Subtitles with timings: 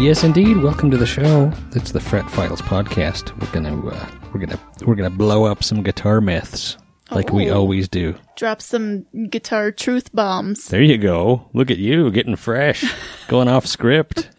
[0.00, 0.56] Yes, indeed.
[0.56, 1.52] Welcome to the show.
[1.72, 3.38] It's the Fret Files podcast.
[3.38, 6.78] We're gonna uh, we're gonna we're gonna blow up some guitar myths
[7.10, 7.58] like we Oh.
[7.58, 8.14] always do.
[8.34, 10.68] Drop some guitar truth bombs.
[10.68, 11.50] There you go.
[11.52, 12.90] Look at you getting fresh,
[13.28, 14.30] going off script.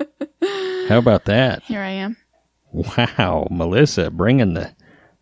[0.88, 1.62] How about that?
[1.64, 2.18] Here I am.
[2.72, 4.74] Wow, Melissa bringing the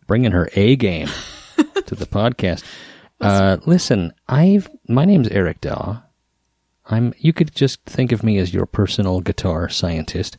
[0.06, 1.08] bringing her A game
[1.86, 2.64] to the podcast.
[3.20, 6.00] Uh, listen, I've my name's Eric Daw.
[6.90, 7.14] I'm.
[7.18, 10.36] You could just think of me as your personal guitar scientist.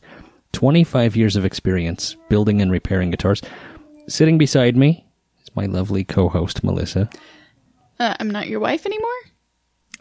[0.52, 3.40] Twenty-five years of experience building and repairing guitars.
[4.06, 5.06] Sitting beside me
[5.42, 7.08] is my lovely co-host Melissa.
[7.98, 9.08] Uh, I'm not your wife anymore?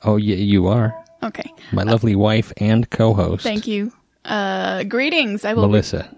[0.03, 1.49] Oh, yeah, you are Okay.
[1.71, 3.43] my lovely wife and co-host.
[3.43, 3.93] Thank you.
[4.25, 5.45] Uh, greetings.
[5.45, 5.67] I will.
[5.67, 6.09] Melissa.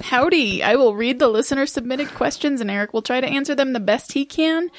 [0.00, 0.62] Howdy.
[0.62, 3.80] I will read the listener submitted questions and Eric will try to answer them the
[3.80, 4.70] best he can,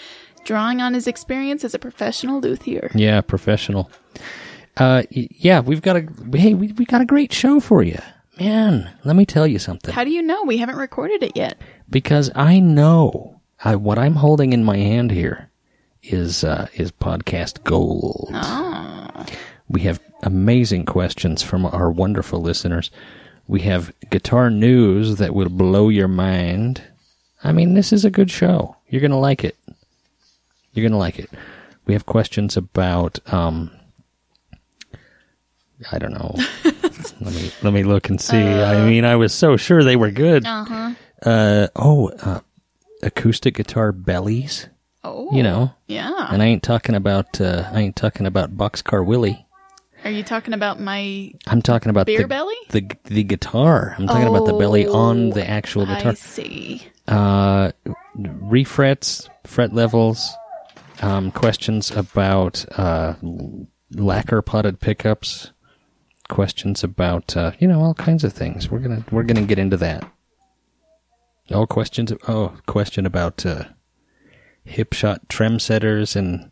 [0.48, 2.90] drawing on his experience as a professional luthier.
[2.96, 3.92] Yeah, professional.
[4.78, 8.00] Uh, yeah, we've got a hey, we we got a great show for you,
[8.40, 8.90] man.
[9.04, 9.94] Let me tell you something.
[9.94, 10.44] How do you know?
[10.44, 11.60] We haven't recorded it yet.
[11.90, 15.50] because I know I, what I'm holding in my hand here
[16.04, 18.30] is uh, is podcast gold.
[18.34, 19.26] Oh.
[19.70, 22.90] We have amazing questions from our wonderful listeners.
[23.48, 26.82] We have guitar news that will blow your mind.
[27.44, 28.76] I mean, this is a good show.
[28.90, 29.56] You're gonna like it.
[30.78, 31.30] You're gonna like it.
[31.86, 33.72] We have questions about um,
[35.92, 36.36] I don't know.
[37.22, 38.38] let me let me look and see.
[38.38, 40.46] I mean, I was so sure they were good.
[40.46, 40.94] Uh-huh.
[41.26, 42.40] Uh oh, uh,
[43.04, 44.68] acoustic guitar bellies.
[45.04, 45.30] Oh.
[45.32, 46.28] You know, Yeah.
[46.32, 49.46] and I ain't talking about uh, I ain't talking about Boxcar Willie.
[50.04, 52.56] Are you talking about my I'm talking about Beer the, belly?
[52.70, 53.96] the the guitar.
[53.98, 56.12] I'm talking about the belly on the actual guitar.
[56.12, 56.88] I see.
[57.08, 57.72] Uh,
[58.16, 60.30] refrets, fret levels,
[61.02, 63.16] um, questions about uh,
[63.92, 65.52] lacquer potted pickups,
[66.30, 68.70] questions about uh, you know all kinds of things.
[68.70, 70.10] We're gonna we're gonna get into that.
[71.52, 72.12] All questions.
[72.28, 73.66] Oh, question about uh,
[74.68, 76.52] Hipshot Tremsetters and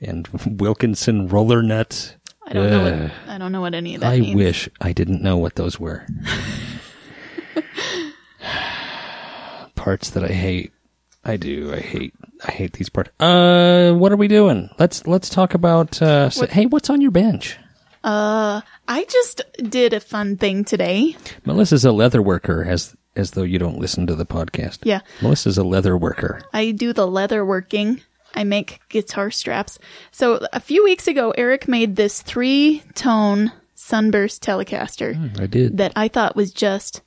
[0.00, 0.28] and
[0.60, 2.16] Wilkinson roller nuts.
[2.44, 4.34] I don't know what I don't know what any of that I means.
[4.36, 6.06] wish I didn't know what those were.
[9.74, 10.72] parts that I hate.
[11.24, 11.72] I do.
[11.72, 12.14] I hate.
[12.44, 13.10] I hate these parts.
[13.20, 14.68] Uh, what are we doing?
[14.78, 16.00] Let's let's talk about.
[16.02, 17.58] Uh, s- hey, what's on your bench?
[18.04, 21.16] Uh, I just did a fun thing today.
[21.44, 24.78] Melissa's a leather worker, as as though you don't listen to the podcast.
[24.82, 25.00] Yeah.
[25.20, 26.40] Melissa's a leather worker.
[26.52, 28.00] I do the leather working.
[28.34, 29.78] I make guitar straps.
[30.10, 35.76] So a few weeks ago, Eric made this three tone sunburst Telecaster I did.
[35.76, 37.02] that I thought was just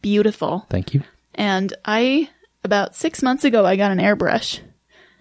[0.00, 0.66] beautiful.
[0.70, 1.02] Thank you.
[1.34, 2.30] And I,
[2.64, 4.60] about six months ago, I got an airbrush.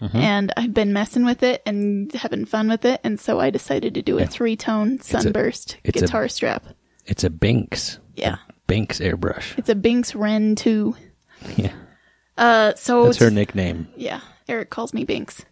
[0.02, 0.18] Mm-hmm.
[0.18, 3.02] And I've been messing with it and having fun with it.
[3.04, 6.66] And so I decided to do a three tone sunburst it's a- guitar strap.
[7.06, 8.00] It's a Binks.
[8.16, 8.38] Yeah.
[8.68, 9.58] Binks airbrush.
[9.58, 10.96] It's a Binks Wren 2.
[11.58, 11.72] Yeah,
[12.38, 13.88] Uh, so that's her nickname.
[13.96, 14.20] Yeah,
[14.50, 15.44] Eric calls me Binks.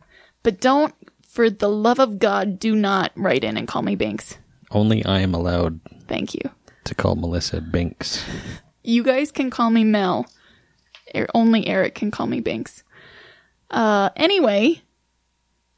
[0.43, 0.93] But don't,
[1.27, 4.37] for the love of God, do not write in and call me Binks.
[4.71, 6.41] Only I am allowed Thank you.
[6.83, 8.23] to call Melissa Binks.
[8.83, 10.25] You guys can call me Mel.
[11.15, 12.83] Er- only Eric can call me Binks.
[13.69, 14.81] Uh, anyway,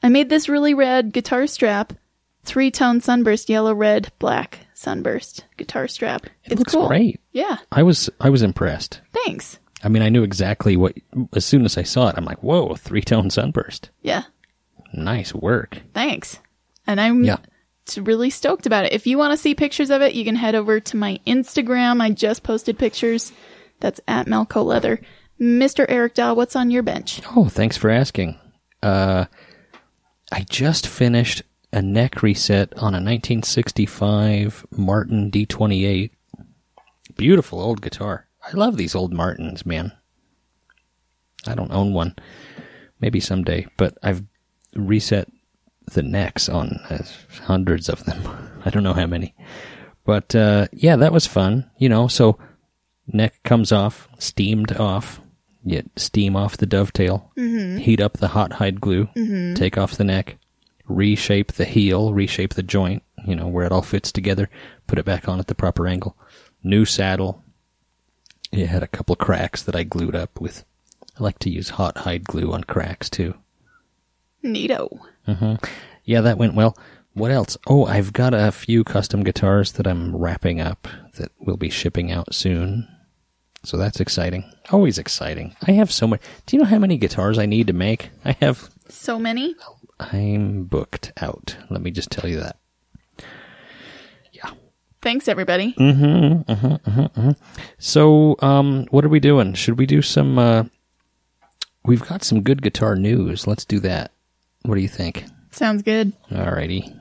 [0.04, 1.94] I made this really rad guitar strap.
[2.44, 6.26] Three tone sunburst, yellow, red, black sunburst guitar strap.
[6.46, 6.88] It it's looks cool.
[6.88, 7.20] great.
[7.34, 9.02] Yeah, I was I was impressed.
[9.26, 9.60] thanks.
[9.84, 10.94] I mean, I knew exactly what.
[11.34, 13.90] As soon as I saw it, I'm like, "Whoa, three tone sunburst!
[14.02, 14.24] Yeah,
[14.94, 16.40] Nice work." thanks.
[16.88, 17.38] And I'm Yeah.
[17.98, 18.94] really stoked about it.
[18.94, 22.02] If you want to see pictures of it, you can head over to my Instagram.
[22.02, 23.32] I just posted pictures.
[23.80, 25.00] That's at Melco Leather.
[25.40, 25.86] Mr.
[25.88, 27.22] Eric Daw, what's on your bench?
[27.36, 28.38] Oh, thanks for asking.
[28.84, 29.26] Uh,
[30.32, 36.12] I just finished a neck reset on a 1965 Martin D28.
[37.16, 38.28] Beautiful old guitar.
[38.46, 39.92] I love these old Martins, man.
[41.48, 42.16] I don't own one.
[43.00, 44.24] Maybe someday, but I've
[44.76, 45.30] reset
[45.94, 47.04] the necks on uh,
[47.44, 48.22] hundreds of them.
[48.66, 49.36] I don't know how many.
[50.06, 51.70] But uh, yeah, that was fun.
[51.78, 52.38] You know, so
[53.08, 55.22] neck comes off, steamed off.
[55.64, 57.78] You steam off the dovetail, mm-hmm.
[57.78, 59.56] heat up the hot hide glue, mm-hmm.
[59.56, 60.38] take off the neck,
[60.88, 64.50] reshape the heel, reshape the joint, you know, where it all fits together,
[64.88, 66.16] put it back on at the proper angle.
[66.64, 67.44] New saddle.
[68.52, 70.64] It had a couple cracks that I glued up with.
[71.20, 73.36] I like to use hot hide glue on cracks too.
[74.44, 75.00] Neato.
[75.28, 75.56] Mm-hmm.
[76.06, 76.78] Yeah, that went well.
[77.14, 77.58] What else?
[77.68, 82.12] Oh, I've got a few custom guitars that I'm wrapping up that will be shipping
[82.12, 82.88] out soon.
[83.64, 84.46] So that's exciting.
[84.72, 85.56] Always exciting.
[85.68, 86.22] I have so much.
[86.46, 88.10] Do you know how many guitars I need to make?
[88.24, 88.70] I have.
[88.88, 89.56] So many.
[90.00, 91.58] I'm booked out.
[91.70, 92.58] Let me just tell you that.
[94.32, 94.52] Yeah.
[95.02, 95.74] Thanks, everybody.
[95.74, 97.32] Mm-hmm, mm-hmm, mm-hmm,
[97.78, 99.54] so, um, what are we doing?
[99.54, 100.40] Should we do some?
[100.40, 100.64] Uh,
[101.86, 103.46] we've got some good guitar news.
[103.46, 104.12] Let's do that.
[104.64, 105.26] What do you think?
[105.52, 106.14] Sounds good.
[106.32, 106.96] Alrighty.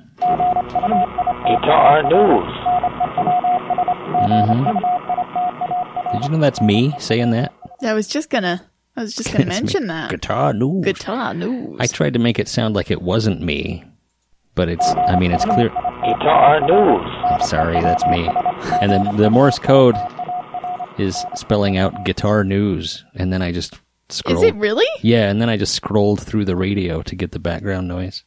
[1.47, 2.55] Guitar news.
[6.21, 7.53] Did you know that's me saying that?
[7.83, 8.65] I was just gonna.
[8.97, 10.11] I was just gonna It's mention that.
[10.11, 10.85] Guitar news.
[10.85, 11.77] Guitar news.
[11.81, 13.85] I tried to make it sound like it wasn't me,
[14.55, 14.87] but it's.
[14.87, 15.69] I mean, it's clear.
[15.69, 17.07] Guitar news.
[17.31, 18.29] I'm sorry, that's me.
[18.81, 19.95] And then the Morse code
[20.99, 23.75] is spelling out guitar news, and then I just
[24.27, 24.87] Is it really?
[25.03, 28.25] Yeah, and then I just scrolled through the radio to get the background noise.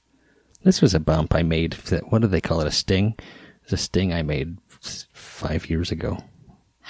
[0.63, 1.73] This was a bump I made.
[2.09, 2.67] What do they call it?
[2.67, 3.15] A sting?
[3.63, 6.17] It's a sting I made s- five years ago.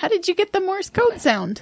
[0.01, 1.61] How did you get the Morse code sound?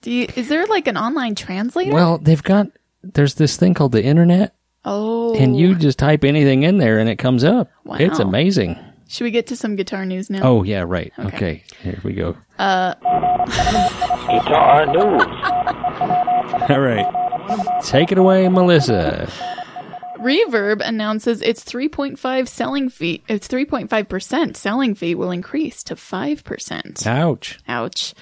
[0.00, 0.26] Do you?
[0.34, 1.92] Is there like an online translator?
[1.92, 2.66] Well, they've got.
[3.04, 5.36] There's this thing called the internet, oh.
[5.36, 7.70] and you just type anything in there, and it comes up.
[7.84, 7.98] Wow.
[8.00, 8.76] It's amazing.
[9.06, 10.40] Should we get to some guitar news now?
[10.42, 11.12] Oh yeah, right.
[11.16, 11.28] Okay.
[11.28, 12.36] Okay, here we go.
[12.58, 12.94] Uh
[14.26, 15.22] Guitar news.
[16.70, 19.30] All right, take it away, Melissa.
[20.24, 23.22] Reverb announces its 3.5 selling fee.
[23.28, 27.06] Its 3.5 percent selling fee will increase to five percent.
[27.06, 27.58] Ouch.
[27.68, 28.14] Ouch.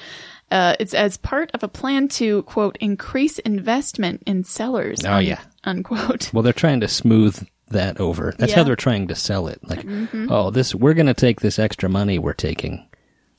[0.50, 5.02] Uh, it's as part of a plan to quote increase investment in sellers.
[5.06, 5.40] Oh, yeah.
[5.64, 6.31] Unquote.
[6.34, 8.34] Well, they're trying to smooth that over.
[8.37, 9.60] That's how they're trying to sell it.
[9.62, 9.87] Like,
[10.28, 12.87] oh, this we're going to take this extra money we're taking.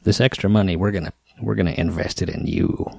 [0.02, 2.90] This extra money we're going to we're going to invest it in you.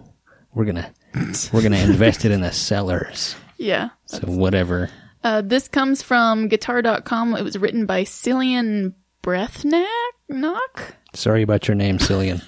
[0.53, 3.35] We're going to we're going to invest it in the sellers.
[3.59, 3.89] Yeah.
[4.07, 4.91] So whatever.
[5.25, 7.35] Uh, this comes from guitar.com.
[7.35, 8.93] It was written by Cillian
[9.23, 9.87] Breathnach.
[10.29, 10.97] Knock?
[11.15, 12.43] Sorry about your name, Cillian.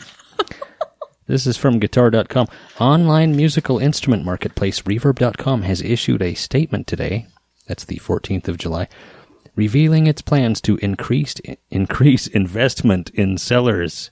[1.27, 2.49] this is from guitar.com.
[2.79, 7.27] Online musical instrument marketplace reverb.com has issued a statement today.
[7.67, 8.89] That's the 14th of July.
[9.55, 11.37] Revealing its plans to increase
[11.71, 14.11] increase investment in sellers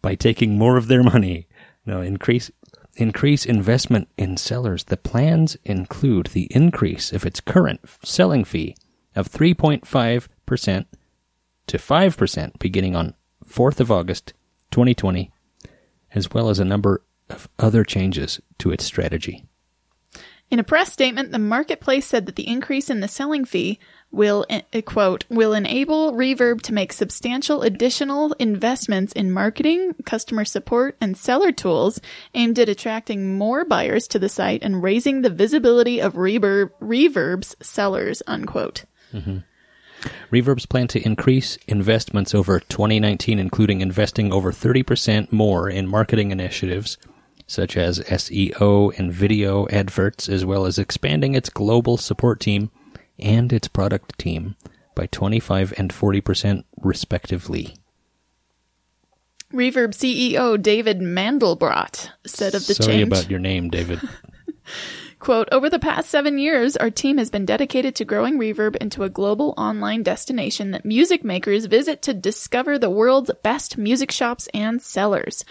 [0.00, 1.46] by taking more of their money.
[1.84, 2.50] No, increase
[2.98, 4.84] increase investment in sellers.
[4.84, 8.76] The plans include the increase of its current selling fee
[9.14, 10.86] of 3.5%
[11.66, 13.14] to 5% beginning on
[13.46, 14.32] 4th of August
[14.70, 15.32] 2020,
[16.14, 19.44] as well as a number of other changes to its strategy.
[20.50, 23.78] In a press statement, the marketplace said that the increase in the selling fee
[24.10, 30.96] will, uh, quote, will enable Reverb to make substantial additional investments in marketing, customer support,
[31.00, 32.00] and seller tools
[32.34, 37.56] aimed at attracting more buyers to the site and raising the visibility of Reverb, Reverb's
[37.60, 38.84] sellers, unquote.
[40.30, 46.96] Reverb's plan to increase investments over 2019, including investing over 30% more in marketing initiatives
[47.48, 52.70] such as SEO and video adverts, as well as expanding its global support team
[53.18, 54.56] and its product team
[54.94, 57.76] by 25 and 40% respectively.
[59.52, 63.06] Reverb CEO David Mandelbrot said of the Sorry change.
[63.06, 64.00] about your name, David.
[65.18, 69.02] Quote, over the past seven years, our team has been dedicated to growing Reverb into
[69.02, 74.48] a global online destination that music makers visit to discover the world's best music shops
[74.54, 75.44] and sellers.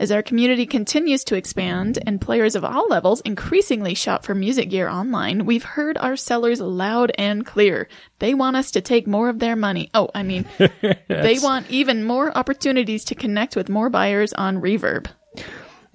[0.00, 4.70] As our community continues to expand and players of all levels increasingly shop for music
[4.70, 7.88] gear online, we've heard our sellers loud and clear.
[8.20, 9.90] They want us to take more of their money.
[9.94, 10.46] Oh, I mean,
[11.08, 15.08] they want even more opportunities to connect with more buyers on Reverb.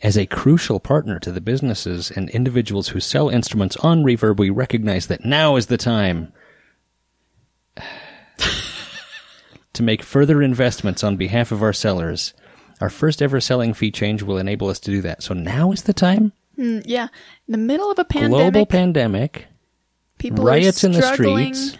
[0.02, 4.50] As a crucial partner to the businesses and individuals who sell instruments on Reverb, we
[4.50, 6.34] recognize that now is the time
[9.72, 12.34] to make further investments on behalf of our sellers.
[12.84, 15.24] Our first ever selling fee change will enable us to do that.
[15.24, 16.34] So now is the time.
[16.60, 17.08] Mm, yeah.
[17.48, 19.46] In the middle of a pandemic, Global pandemic,
[20.18, 21.78] people riots are in the streets.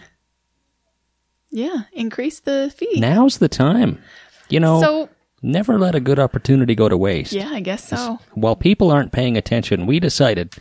[1.52, 3.02] Yeah, increase the fee.
[3.02, 4.02] Now's the time.
[4.48, 5.10] You know, So,
[5.42, 7.34] never let a good opportunity go to waste.
[7.34, 8.20] yeah, I guess so.
[8.34, 10.54] While people aren't paying attention, we decided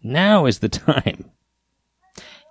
[0.00, 1.28] now is the time.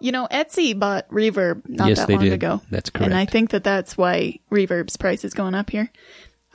[0.02, 2.34] You know, Etsy bought Reverb not Yes, that they long did.
[2.34, 2.62] ago.
[2.70, 3.06] That's correct.
[3.10, 5.90] And I think that that's why Reverb's price is going up here.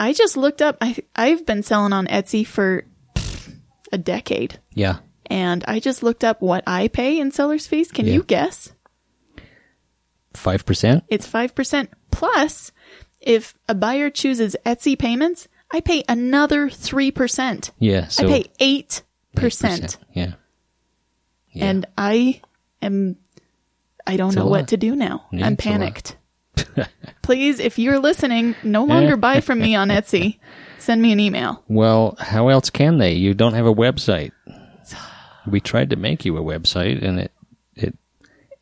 [0.03, 0.77] I just looked up.
[0.81, 3.55] I I've been selling on Etsy for pff,
[3.93, 4.99] a decade, Yeah.
[5.27, 7.93] and I just looked up what I pay in seller's fees.
[7.93, 8.15] Can Yeah.
[8.15, 8.73] you guess?
[10.35, 11.03] 5%?
[11.09, 12.73] It's five percent plus.
[13.21, 17.71] If a buyer chooses Etsy payments, I pay another three percent.
[17.79, 18.09] Yeah.
[18.09, 19.03] So I pay eight
[19.37, 19.99] 8%.
[20.13, 20.33] Yeah.
[21.53, 21.65] Yeah.
[21.67, 22.41] and I
[22.81, 23.17] am.
[24.07, 25.27] I don't It's know what to do now.
[25.31, 25.79] Yeah, I'm it's a lot.
[25.79, 26.17] panicked.
[27.23, 30.39] Please, if you're listening, no longer buy from me on Etsy.
[30.79, 31.63] Send me an email.
[31.69, 33.13] Well, how else can they?
[33.13, 34.33] You don't have a website.
[35.47, 37.33] We tried to make you a website, and it
[37.75, 37.97] it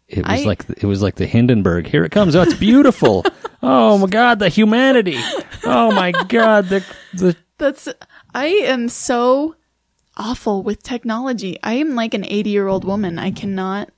[0.09, 1.87] it was I- like it was like the Hindenburg.
[1.87, 2.35] Here it comes.
[2.37, 3.25] Oh, it's beautiful.
[3.63, 5.19] oh my God, the humanity.
[5.65, 7.89] Oh my God, the the That's
[8.35, 9.57] I am so
[10.17, 11.59] awful with technology.
[11.63, 13.19] I am like an 80 year old woman.
[13.19, 13.91] I cannot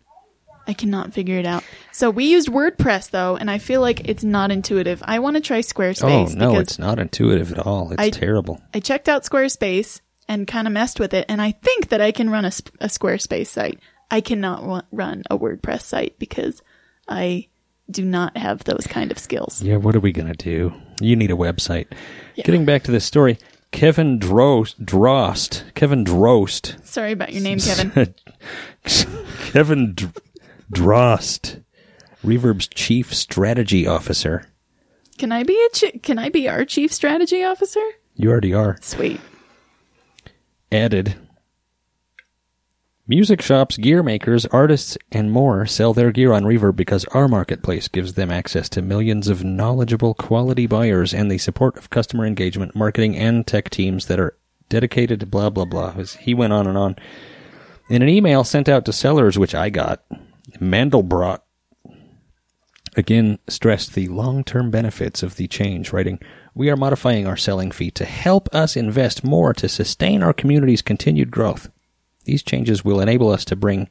[0.66, 1.64] I cannot figure it out.
[1.90, 5.02] So we used WordPress though, and I feel like it's not intuitive.
[5.04, 6.30] I want to try Squarespace.
[6.30, 7.90] oh no, it's not intuitive at all.
[7.92, 8.60] It's I- terrible.
[8.72, 12.12] I checked out Squarespace and kind of messed with it, and I think that I
[12.12, 13.80] can run a, a Squarespace site.
[14.10, 16.62] I cannot run a WordPress site because
[17.08, 17.48] I
[17.90, 19.62] do not have those kind of skills.
[19.62, 20.72] Yeah, what are we gonna do?
[21.00, 21.86] You need a website.
[22.36, 23.38] Getting back to this story,
[23.72, 28.14] Kevin Drost, Drost, Kevin Drost Sorry about your name, Kevin.
[29.52, 30.12] Kevin Dr-
[30.72, 31.62] Drost,
[32.24, 34.48] Reverb's chief strategy officer.
[35.18, 37.82] Can I be a chi- can I be our chief strategy officer?
[38.14, 38.78] You already are.
[38.80, 39.20] Sweet.
[40.70, 41.14] Added.
[43.06, 47.88] Music shops, gear makers, artists, and more sell their gear on Reverb because our marketplace
[47.88, 52.74] gives them access to millions of knowledgeable, quality buyers and the support of customer engagement,
[52.74, 54.36] marketing, and tech teams that are
[54.68, 55.92] dedicated to blah, blah, blah.
[55.98, 56.96] As He went on and on.
[57.90, 60.02] In an email sent out to sellers, which I got,
[60.60, 61.40] Mandelbrot
[62.96, 66.18] again stressed the long term benefits of the change, writing,
[66.54, 70.82] We are modifying our selling fee to help us invest more to sustain our community's
[70.82, 71.70] continued growth.
[72.24, 73.88] These changes will enable us to bring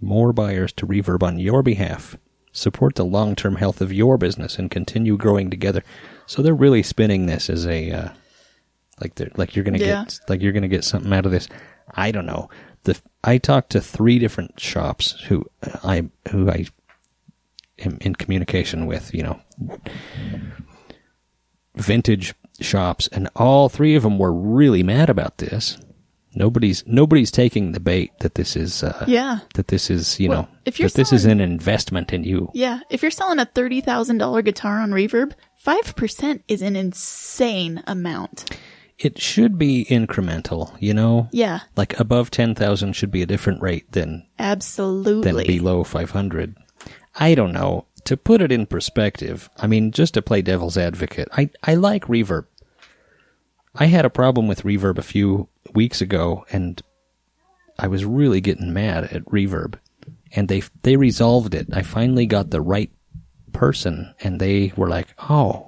[0.00, 2.16] more buyers to Reverb on your behalf,
[2.52, 5.82] support the long term health of your business, and continue growing together.
[6.26, 8.08] So they're really spinning this as a uh,
[9.00, 10.04] like like you're gonna Yeah.
[10.04, 11.48] get like you're gonna get something out of this.
[11.94, 12.50] I don't know.
[12.88, 15.44] The I talked to three different shops who
[15.84, 16.66] I who I
[17.80, 19.12] am in communication with.
[19.14, 19.40] You know,
[21.76, 25.78] vintage shops, and all three of them were really mad about this.
[26.34, 29.40] Nobody's nobody's taking the bait that this is uh, Yeah.
[29.54, 32.50] that this is you Well, know if you're that this is an investment in you.
[32.54, 36.76] Yeah, if you're selling a thirty thousand dollar guitar on Reverb, five percent is an
[36.76, 38.56] insane amount.
[38.98, 41.28] It should be incremental, you know.
[41.30, 45.22] Yeah, Like above ten thousand should be a different rate than Absolutely.
[45.32, 46.56] than below five hundred.
[47.14, 47.86] I don't know.
[48.04, 52.06] To put it in perspective, I mean, just to play devil's advocate, I I like
[52.06, 52.46] reverb.
[53.74, 56.82] I had a problem with reverb a few weeks ago, and
[57.78, 59.74] I was really getting mad at reverb,
[60.34, 61.68] and they they resolved it.
[61.72, 62.90] I finally got the right
[63.52, 65.67] person, and they were like, "Oh,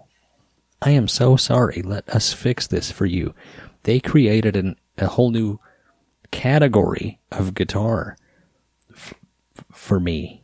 [0.83, 1.83] I am so sorry.
[1.83, 3.35] Let us fix this for you."
[3.85, 5.59] They created an, a whole new
[6.31, 8.17] category of guitar
[8.95, 9.15] f-
[9.73, 10.43] for me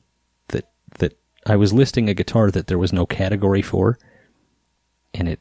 [0.49, 3.99] that that I was listing a guitar that there was no category for,
[5.14, 5.40] and it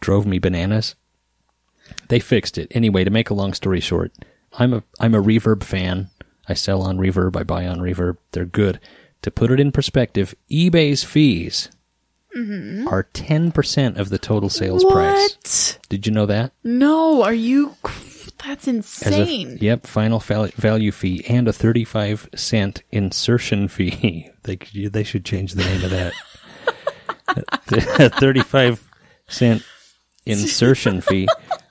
[0.00, 0.94] drove me bananas.
[2.08, 3.04] They fixed it anyway.
[3.04, 4.12] To make a long story short,
[4.54, 6.10] I'm a I'm a Reverb fan.
[6.48, 7.36] I sell on Reverb.
[7.36, 8.18] I buy on Reverb.
[8.32, 8.80] They're good.
[9.22, 11.70] To put it in perspective, eBay's fees
[12.36, 12.88] Mm-hmm.
[12.88, 15.78] are ten percent of the total sales price.
[15.88, 16.52] Did you know that?
[16.64, 17.76] No, are you?
[18.44, 19.58] That's As a- insane.
[19.60, 24.30] yep, final value fee and a 35 cent insertion fee.
[24.42, 24.56] they
[24.88, 26.12] they should change the name of that.
[27.98, 28.84] A 35
[29.28, 29.62] cent
[30.26, 31.26] insertion fee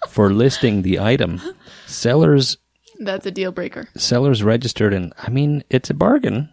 [0.10, 1.41] for listing the item.
[1.86, 2.58] Sellers
[3.00, 3.88] That's a deal breaker.
[3.96, 6.50] sellers registered and I mean it's a bargain.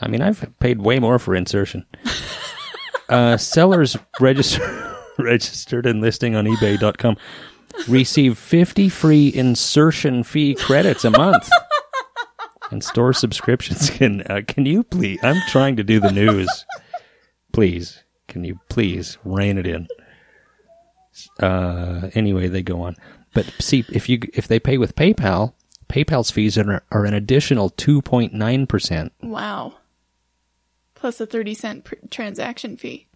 [0.00, 1.86] I mean I've paid way more for insertion.
[3.10, 7.16] Uh, sellers register registered and listing on eBay.com
[7.88, 11.48] receive 50 free insertion fee credits a month.
[12.70, 16.64] and store subscriptions can uh, can you please I'm trying to do the news.
[17.52, 19.88] Please, can you please rein it in?
[21.40, 22.96] Uh, anyway, they go on.
[23.34, 25.54] But see, if you if they pay with PayPal,
[25.88, 29.10] PayPal's fees are, are an additional 2.9%.
[29.22, 29.74] Wow.
[31.00, 33.06] Plus a thirty cent pr- transaction fee.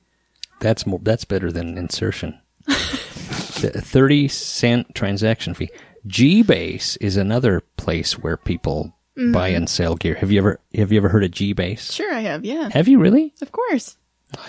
[0.61, 0.99] That's more.
[1.03, 2.39] That's better than insertion.
[2.69, 5.71] Thirty cent transaction fee.
[6.07, 8.95] G-Base is another place where people
[9.33, 10.15] buy and sell gear.
[10.17, 11.93] Have you ever have you ever heard of G-Base?
[11.93, 12.45] Sure, I have.
[12.45, 13.33] Yeah, Have you really?
[13.43, 13.97] of course.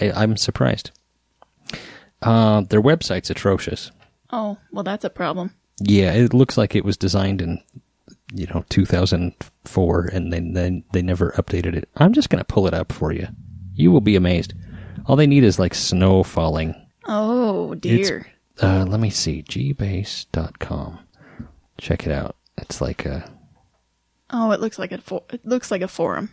[0.02, 0.92] I, I'm surprised.
[2.22, 3.92] Uh, their website's atrocious.
[4.32, 5.54] Oh, well, that's a problem.
[5.80, 7.62] Yeah, it looks like it was designed in
[8.36, 11.90] you know 2004, and then then they never updated it.
[11.98, 13.28] I'm just gonna pull it up for you.
[13.74, 14.54] You will be amazed.
[15.08, 16.76] All they need is like snow falling.
[17.06, 18.28] Oh It's- dear.
[18.62, 21.00] Uh, let me see, gbase.com.
[21.78, 22.38] Check it out.
[22.58, 23.30] It's like a
[24.30, 26.30] Oh, it looks like a for- it looks like a forum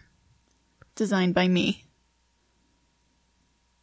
[0.95, 1.85] designed by me.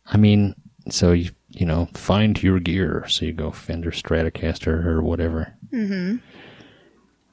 [0.05, 0.55] I mean,
[0.89, 3.05] so you you know, find your gear.
[3.09, 5.53] So you go Fender Stratocaster or whatever.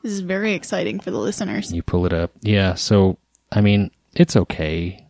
[0.06, 1.72] This is very exciting for the listeners.
[1.72, 2.30] You pull it up.
[2.40, 3.18] Yeah, so
[3.50, 5.04] I mean, it's okay.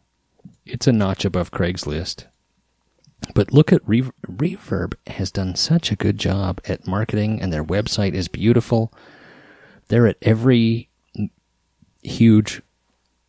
[0.65, 2.25] It's a notch above Craigslist.
[3.35, 7.63] But look at Re- Reverb has done such a good job at marketing and their
[7.63, 8.91] website is beautiful.
[9.89, 10.89] They're at every
[12.03, 12.63] huge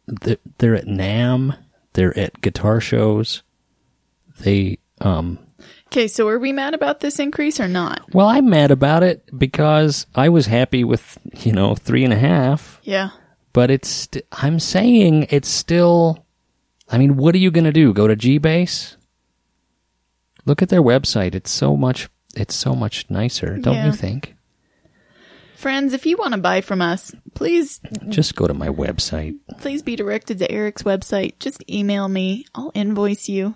[0.07, 1.57] they're at NAMM,
[1.91, 3.43] they're at guitar shows.
[4.39, 5.37] They um
[5.87, 8.01] Okay, so are we mad about this increase or not?
[8.13, 12.17] well, I'm mad about it because I was happy with, you know, three and a
[12.19, 12.79] half.
[12.83, 13.09] Yeah.
[13.53, 16.25] but it's st- I'm saying it's still
[16.89, 18.95] I mean what are you going to do go to Gbase
[20.45, 23.87] Look at their website it's so much it's so much nicer don't Yeah.
[23.87, 24.35] you think
[25.55, 29.81] Friends, if you want to buy from us, please just go to my website please
[29.81, 31.39] be directed to Eric's website.
[31.39, 32.45] Just email me.
[32.53, 33.55] I'll invoice you.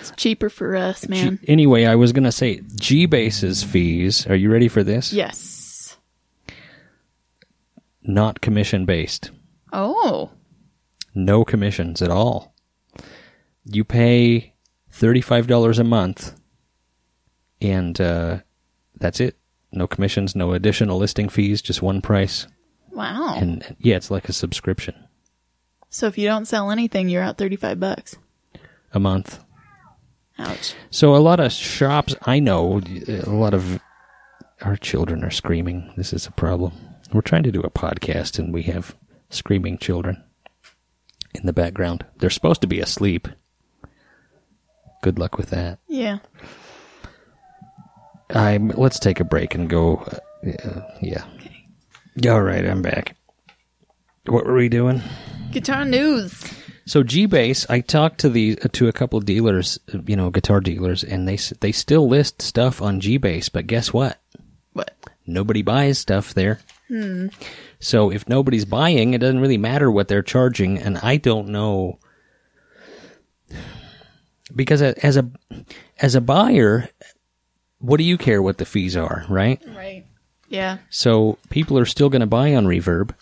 [0.00, 1.38] It's cheaper for us, man.
[1.38, 5.12] G- anyway I was going to say G Base's fees are you ready for this
[5.12, 5.96] yes.
[8.02, 9.30] not commission based
[9.72, 10.30] Oh.
[11.14, 12.54] no commissions at all
[13.64, 14.54] you pay
[14.92, 16.34] $35 a month
[17.60, 18.38] and uh,
[18.98, 19.36] that's it
[19.72, 22.46] no commissions no additional listing fees just one price
[22.90, 23.34] Wow.
[23.36, 24.94] and yeah, it's like a subscription
[25.92, 28.14] so if you don't sell anything, you're out 35 bucks.
[28.92, 29.40] a month.
[30.40, 30.74] Ouch.
[30.90, 33.80] So a lot of shops I know, a lot of
[34.62, 35.92] our children are screaming.
[35.96, 36.72] This is a problem.
[37.12, 38.96] We're trying to do a podcast and we have
[39.28, 40.22] screaming children
[41.34, 42.04] in the background.
[42.18, 43.28] They're supposed to be asleep.
[45.02, 45.78] Good luck with that.
[45.88, 46.18] Yeah.
[48.30, 48.68] I'm.
[48.68, 49.96] Let's take a break and go.
[50.46, 51.24] Uh, yeah.
[52.28, 53.16] All right, I'm back.
[54.26, 55.02] What were we doing?
[55.50, 56.49] Guitar news.
[56.90, 61.04] So Gbase, I talked to the to a couple of dealers, you know, guitar dealers,
[61.04, 64.18] and they they still list stuff on Gbase, but guess what?
[64.72, 64.92] What?
[65.24, 66.58] Nobody buys stuff there.
[66.88, 67.28] Hmm.
[67.78, 72.00] So if nobody's buying, it doesn't really matter what they're charging, and I don't know
[74.56, 75.30] because as a
[76.00, 76.88] as a buyer,
[77.78, 79.62] what do you care what the fees are, right?
[79.76, 80.06] Right.
[80.48, 80.78] Yeah.
[80.90, 83.14] So people are still going to buy on Reverb.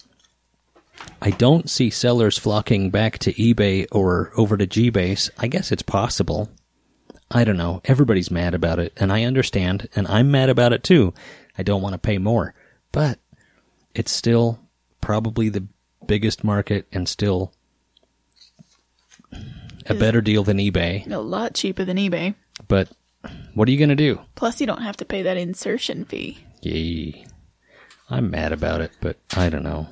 [1.20, 5.30] I don't see sellers flocking back to eBay or over to Gbase.
[5.38, 6.48] I guess it's possible.
[7.30, 7.82] I don't know.
[7.84, 11.12] Everybody's mad about it, and I understand, and I'm mad about it too.
[11.58, 12.54] I don't want to pay more,
[12.92, 13.18] but
[13.94, 14.60] it's still
[15.00, 15.66] probably the
[16.06, 17.52] biggest market and still
[19.86, 21.10] a better deal than eBay.
[21.10, 22.34] A lot cheaper than eBay.
[22.66, 22.88] But
[23.54, 24.20] what are you going to do?
[24.34, 26.38] Plus, you don't have to pay that insertion fee.
[26.62, 27.26] Yay.
[28.10, 29.88] I'm mad about it, but I don't know.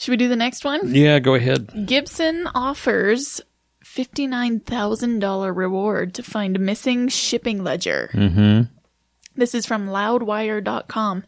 [0.00, 0.94] Should we do the next one?
[0.94, 1.84] Yeah, go ahead.
[1.84, 3.42] Gibson offers
[3.84, 8.08] $59,000 reward to find missing shipping ledger.
[8.14, 8.62] Mm-hmm.
[9.36, 11.24] This is from loudwire.com.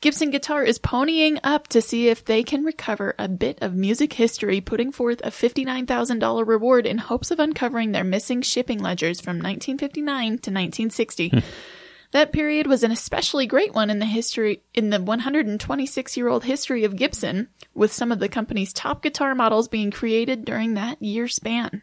[0.00, 4.14] Gibson Guitar is ponying up to see if they can recover a bit of music
[4.14, 9.36] history, putting forth a $59,000 reward in hopes of uncovering their missing shipping ledgers from
[9.36, 11.42] 1959 to 1960.
[12.10, 16.44] That period was an especially great one in the history in the 126 year old
[16.44, 21.02] history of Gibson, with some of the company's top guitar models being created during that
[21.02, 21.82] year span.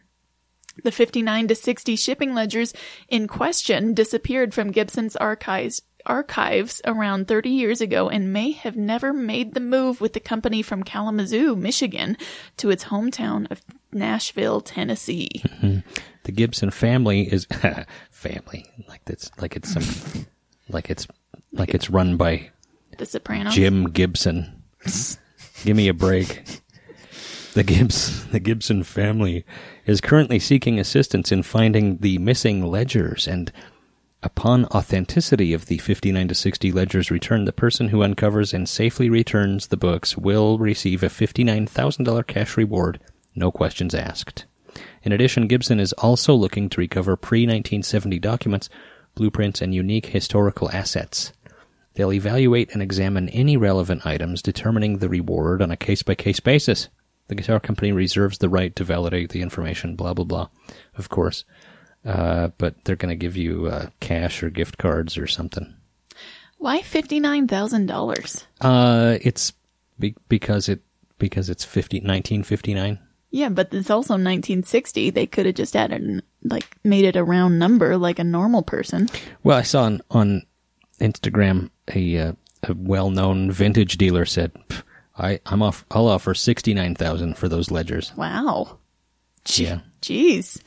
[0.82, 2.74] The 59 to 60 shipping ledgers
[3.08, 9.12] in question disappeared from Gibson's archives archives around 30 years ago and may have never
[9.12, 12.16] made the move with the company from Kalamazoo, Michigan
[12.56, 15.42] to its hometown of Nashville, Tennessee.
[15.44, 15.78] Mm-hmm.
[16.24, 17.46] The Gibson family is
[18.10, 20.26] family like that's like it's some
[20.68, 21.06] like it's
[21.52, 22.50] like it's run by
[22.98, 23.54] The Sopranos.
[23.54, 24.62] Jim Gibson.
[25.64, 26.60] Give me a break.
[27.54, 29.44] The Gibbs the Gibson family
[29.86, 33.50] is currently seeking assistance in finding the missing ledgers and
[34.26, 39.08] upon authenticity of the 59 to 60 ledgers return the person who uncovers and safely
[39.08, 43.00] returns the books will receive a $59,000 cash reward
[43.36, 44.46] no questions asked.
[45.02, 48.68] In addition, Gibson is also looking to recover pre 1970 documents,
[49.14, 51.32] blueprints, and unique historical assets.
[51.94, 56.40] They'll evaluate and examine any relevant items, determining the reward on a case by case
[56.40, 56.88] basis.
[57.28, 60.48] The guitar company reserves the right to validate the information, blah, blah, blah,
[60.96, 61.44] of course.
[62.06, 65.74] Uh, but they're going to give you uh, cash or gift cards or something.
[66.58, 68.46] Why fifty nine thousand dollars?
[68.60, 69.52] Uh, it's
[69.98, 70.80] be- because it
[71.18, 72.98] because it's 50, 1959.
[73.30, 75.10] Yeah, but it's also 1960.
[75.10, 78.62] They could have just added, an- like, made it a round number like a normal
[78.62, 79.08] person.
[79.42, 80.42] Well, I saw on, on
[81.00, 84.52] Instagram a uh, a well known vintage dealer said,
[85.18, 85.84] "I I'm off.
[85.90, 88.78] I'll offer sixty nine thousand for those ledgers." Wow.
[89.54, 89.80] Yeah.
[90.02, 90.60] Jeez.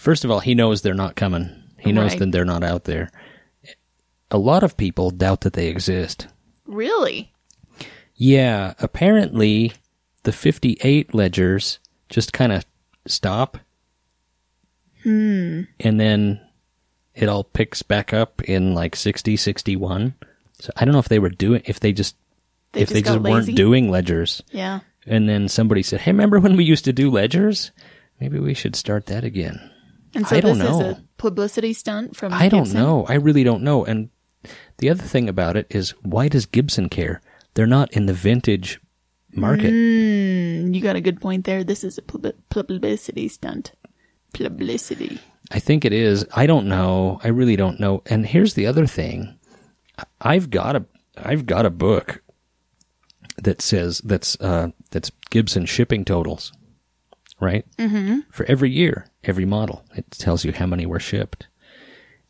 [0.00, 1.50] First of all, he knows they're not coming.
[1.78, 2.20] He knows Right.
[2.20, 3.10] that they're not out there.
[4.30, 6.26] A lot of people doubt that they exist.
[6.64, 7.32] Really?
[8.16, 9.72] Yeah, apparently
[10.22, 12.64] the 58 ledgers just kind of
[13.06, 13.58] stop.
[15.02, 15.62] Hmm.
[15.78, 16.40] And then
[17.14, 20.14] it all picks back up in like 60, 61.
[20.60, 22.16] So I don't know if they were doing, if they just,
[22.72, 23.30] They if just they just lazy?
[23.32, 24.42] weren't doing ledgers.
[24.50, 24.80] Yeah.
[25.06, 27.70] And then somebody said, hey, remember when we used to do ledgers?
[28.18, 29.69] Maybe we should start that again.
[30.14, 30.80] And so I don't this know.
[30.80, 33.06] is a publicity stunt from I don't know.
[33.08, 33.84] I really don't know.
[33.84, 34.10] And
[34.78, 37.20] the other thing about it is, why does Gibson care?
[37.54, 38.80] They're not in the vintage
[39.32, 39.72] market.
[39.72, 41.62] Mm, you got a good point there.
[41.62, 43.72] This is a pub- publicity stunt.
[44.32, 45.18] Publicity.
[45.50, 46.24] I think it is.
[46.34, 47.20] I don't know.
[47.24, 48.02] I really don't know.
[48.06, 49.38] And here's the other thing.
[50.20, 50.84] I've got a
[51.16, 52.22] I've got a book
[53.36, 56.52] that says that's uh that's Gibson shipping totals.
[57.40, 57.64] Right?
[57.78, 58.20] Mm-hmm.
[58.30, 59.84] For every year, every model.
[59.96, 61.46] It tells you how many were shipped.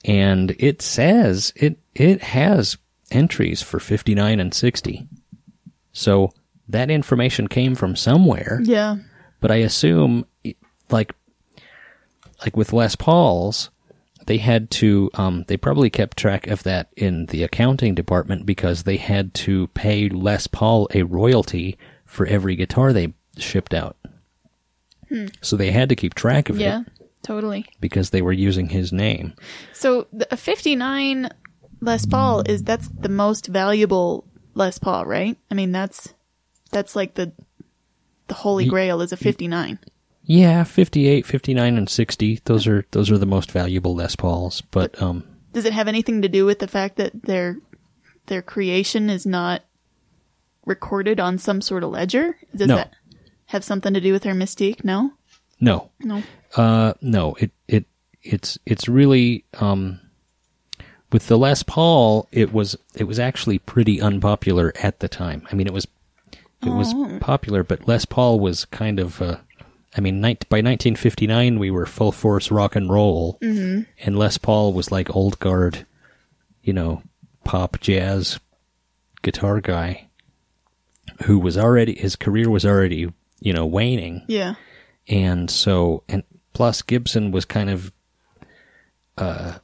[0.05, 2.79] And it says it it has
[3.11, 5.09] entries for 59 and 60.
[5.92, 6.33] So
[6.68, 8.96] that information came from somewhere Yeah.
[9.40, 10.25] but I assume
[10.90, 11.12] like
[12.44, 13.70] like with Les Pauls,
[14.27, 18.85] they had to um, they probably kept track of that in the accounting department because
[18.85, 23.96] they had to pay Les Paul a royalty for every guitar they shipped out.
[25.42, 26.81] So they had to keep track of Yeah.
[26.81, 27.66] it Yeah, Totally.
[27.81, 29.35] because they were using his name.
[29.73, 31.29] So the, a 59
[31.81, 35.37] Les Paul is that's the most valuable Les Paul, right?
[35.51, 36.14] I mean, that's
[36.70, 37.33] that's like the
[38.29, 39.79] the holy grail is a 59.
[40.23, 42.40] Yeah, 58, 59 and 60.
[42.44, 46.23] Those are those are the most valuable Les Pauls, but um Does it have anything
[46.23, 47.59] to do with the fact that their
[48.27, 49.62] their creation is not
[50.64, 52.37] recorded on some sort of ledger?
[52.55, 52.77] Does No.
[52.77, 52.92] that
[53.51, 54.85] have something to do with her mystique?
[54.85, 55.13] No.
[55.59, 55.91] no.
[56.01, 56.23] No.
[56.57, 57.85] Uh, no, it it
[58.23, 60.01] it's it's really um,
[61.13, 62.29] with the Les Paul.
[62.33, 65.47] It was it was actually pretty unpopular at the time.
[65.51, 65.87] I mean, it was
[66.63, 69.21] it was popular, but Les Paul was kind of.
[69.21, 69.39] Uh,
[69.97, 73.83] I mean, ni- by 1959, we were full force rock and roll, mm-hmm.
[73.99, 75.85] and Les Paul was like old guard,
[76.63, 77.03] you know,
[77.43, 78.39] pop jazz
[79.23, 80.09] guitar guy,
[81.25, 84.55] who was already his career was already you know waning Yeah.
[85.09, 86.22] and so and
[86.53, 87.92] plus Gibson was kind of
[89.18, 89.59] uh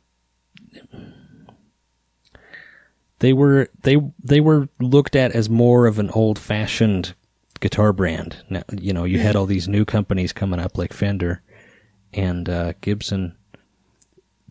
[3.18, 7.14] they were they they were looked at as more of an old fashioned
[7.60, 8.44] guitar brand.
[8.50, 11.42] Now, you know, you had all these new companies coming up like Fender
[12.12, 13.34] and uh, Gibson.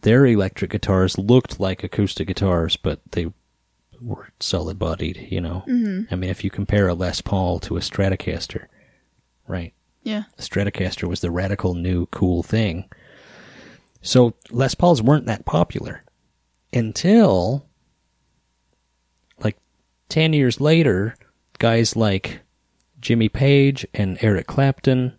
[0.02, 3.32] Their electric guitars looked like acoustic guitars, but they
[4.02, 5.28] were solid bodied.
[5.30, 6.12] You know, mm-hmm.
[6.12, 8.66] I mean, if you compare a Les Paul to a Stratocaster,
[9.48, 9.74] right?
[10.04, 10.24] Yeah.
[10.38, 12.86] the Stratocaster was the radical new cool thing.
[14.02, 16.04] So Les Pauls weren't that popular
[16.72, 17.66] until
[19.40, 19.58] like
[20.10, 21.16] 10 years later,
[21.58, 22.42] guys like
[23.02, 25.18] Jimmy Page and Eric Clapton,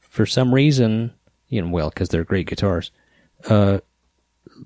[0.00, 1.14] for some reason,
[1.48, 2.90] you know, well, because they're great guitars,
[3.48, 3.78] uh,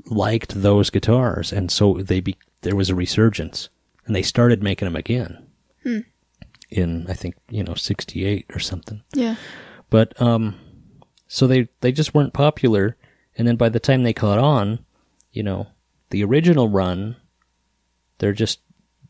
[0.06, 1.52] liked those guitars.
[1.52, 3.68] And so they be, there was a resurgence
[4.04, 5.46] and they started making them again
[6.70, 9.02] in, I think, you know, 68 or something.
[9.14, 9.36] Yeah.
[9.90, 10.56] But um,
[11.26, 12.96] so they they just weren't popular,
[13.36, 14.84] and then by the time they caught on,
[15.32, 15.66] you know,
[16.10, 17.16] the original run,
[18.18, 18.60] they're just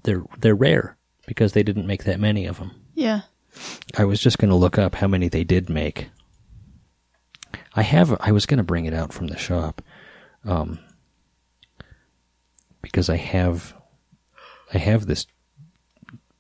[0.03, 0.97] they're they're rare
[1.27, 2.73] because they didn't make that many of them.
[2.95, 3.23] Yeah.
[3.97, 6.11] I was just going to look up how many they did make.
[7.75, 9.83] I have I was going to bring it out from the shop,
[10.45, 10.79] um,
[12.81, 13.75] because I have
[14.73, 15.27] I have this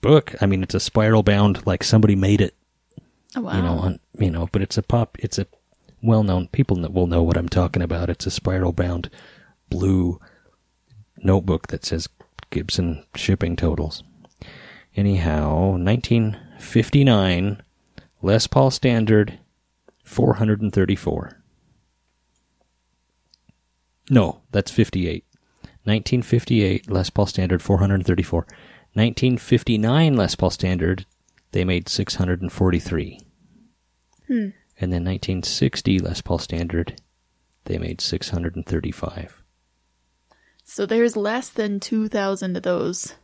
[0.01, 0.35] book.
[0.41, 2.55] I mean, it's a spiral bound, like somebody made it
[3.37, 3.57] Oh, wow.
[3.57, 5.47] you know, on, you know, but it's a pop, it's a
[6.03, 8.11] well-known, people kn- will know what I'm talking about.
[8.11, 9.09] It's a spiral-bound
[9.69, 10.19] blue
[11.19, 12.09] notebook that says
[12.51, 14.03] Gibson shipping totals.
[14.97, 17.63] Anyhow, 1959,
[18.23, 19.39] Les Paul Standard,
[20.05, 21.37] 434.
[24.11, 25.25] No, that's 58.
[25.85, 28.47] 1958 Les Paul Standard 434.
[28.95, 31.07] 1959 Les Paul Standard
[31.53, 33.21] they made 643.
[34.29, 34.49] Hmm.
[34.81, 37.01] And then 1960 Les Paul Standard
[37.65, 39.43] they made 635.
[40.65, 43.15] So there's less than 2,000 of those.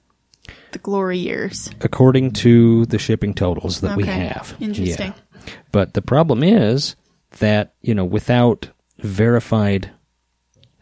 [0.72, 1.70] The glory years.
[1.81, 4.57] According to the shipping totals that we have.
[4.61, 5.14] Interesting.
[5.16, 5.52] Yeah.
[5.72, 6.96] But the problem is
[7.38, 9.90] that, you know, without verified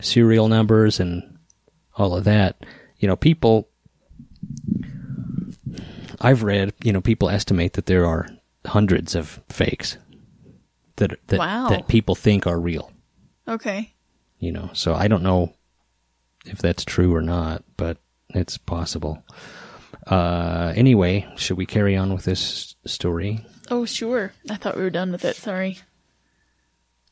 [0.01, 1.39] serial numbers and
[1.97, 2.65] all of that,
[2.99, 3.69] you know, people
[6.21, 8.29] I've read, you know, people estimate that there are
[8.67, 9.99] hundreds of fakes
[10.97, 11.69] that that Wow.
[11.69, 12.93] that people think are real,
[13.49, 13.93] Okay.
[14.39, 14.71] you know.
[14.73, 15.53] So I don't know
[16.47, 17.99] if that's true or not, but
[18.31, 19.23] it's possible.
[20.07, 23.45] Uh anyway, should we carry on with this story?
[23.71, 24.33] Oh, sure.
[24.51, 25.37] I thought we were done with it.
[25.37, 25.79] Sorry.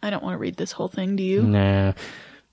[0.03, 1.43] I don't want to read this whole thing, do you?
[1.43, 1.93] Nah.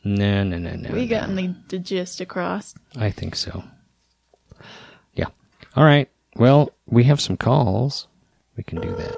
[0.04, 0.92] No, no, no, no.
[0.94, 2.74] we got the gist across.
[2.96, 3.64] I think so.
[5.76, 6.10] All right.
[6.36, 8.08] Well, we have some calls.
[8.58, 9.16] We can do that.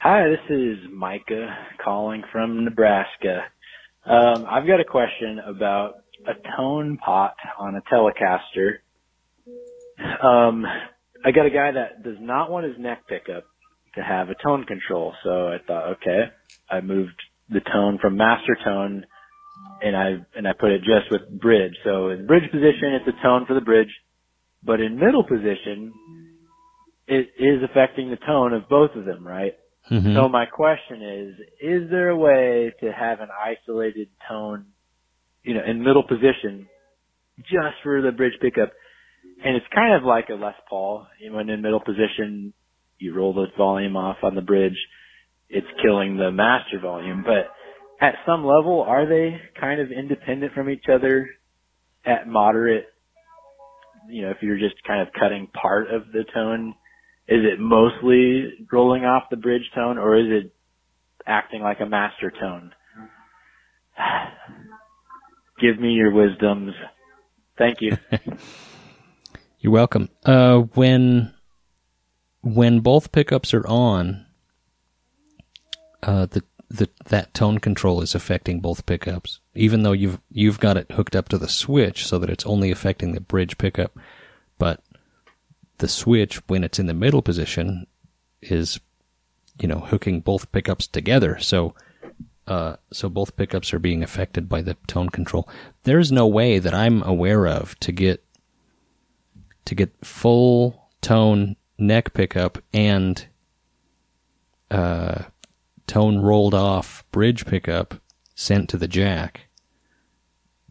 [0.00, 3.42] Hi, this is Micah calling from Nebraska.
[4.06, 5.94] Um, I've got a question about
[6.26, 8.78] a tone pot on a Telecaster.
[10.22, 10.64] Um,
[11.24, 13.44] I got a guy that does not want his neck pickup
[13.96, 16.24] to have a tone control, so I thought, okay,
[16.70, 19.06] I moved the tone from master tone
[19.82, 21.74] and I and I put it just with bridge.
[21.84, 23.90] So in bridge position, it's a tone for the bridge,
[24.62, 25.92] but in middle position,
[27.06, 29.54] it is affecting the tone of both of them, right?
[29.90, 30.14] Mhm.
[30.14, 34.66] So my question is, is there a way to have an isolated tone,
[35.42, 36.66] you know, in middle position
[37.42, 38.72] just for the bridge pickup?
[39.44, 41.06] And it's kind of like a Les Paul.
[41.30, 42.54] When in middle position,
[42.98, 44.78] you roll the volume off on the bridge,
[45.48, 47.22] it's killing the master volume.
[47.24, 47.50] But
[48.04, 51.30] at some level, are they kind of independent from each other
[52.04, 52.84] at moderate,
[54.10, 56.74] you know, if you're just kind of cutting part of the tone?
[57.26, 60.54] Is it mostly rolling off the bridge tone or is it
[61.26, 62.72] acting like a master tone?
[65.60, 66.74] Give me your wisdoms.
[67.56, 67.96] Thank you.
[69.60, 70.10] You're welcome.
[70.26, 71.32] Uh, when
[72.42, 74.26] when both pickups are on,
[76.02, 76.42] uh, the
[76.74, 81.14] the that tone control is affecting both pickups, even though you've you've got it hooked
[81.14, 83.96] up to the switch so that it's only affecting the bridge pickup,
[84.58, 84.82] but
[85.78, 87.86] the switch when it's in the middle position
[88.42, 88.80] is
[89.60, 91.38] you know hooking both pickups together.
[91.38, 91.74] So
[92.46, 95.48] uh, so both pickups are being affected by the tone control.
[95.84, 98.24] There's no way that i'm aware of to get
[99.64, 103.26] to get full tone neck pickup and
[104.70, 105.22] uh,
[105.86, 107.94] tone rolled off bridge pickup
[108.34, 109.48] sent to the jack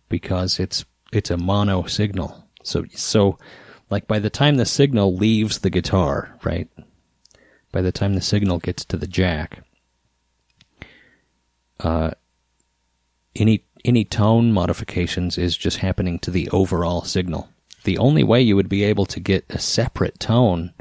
[0.09, 2.47] because it's it's a mono signal.
[2.63, 3.37] So so
[3.89, 6.69] like by the time the signal leaves the guitar right
[7.71, 9.63] by the time the signal gets to the jack
[11.79, 12.11] uh
[13.35, 17.49] any any tone modifications is just happening to the overall signal.
[17.83, 20.73] The only way you would be able to get a separate tone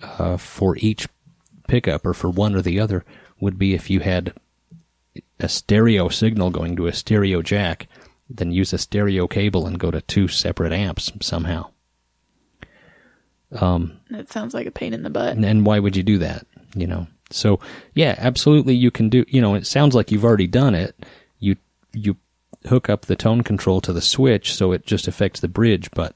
[0.00, 1.06] uh, for each
[1.66, 3.04] pickup or for one or the other
[3.40, 4.32] would be if you had
[5.40, 7.86] a stereo signal going to a stereo jack
[8.28, 11.70] then use a stereo cable and go to two separate amps somehow.
[13.52, 15.36] Um, that sounds like a pain in the butt.
[15.36, 17.06] and, and why would you do that you know?
[17.30, 17.60] So
[17.94, 20.94] yeah absolutely you can do you know it sounds like you've already done it.
[21.38, 21.56] You
[21.92, 22.16] you
[22.66, 26.14] hook up the tone control to the switch so it just affects the bridge but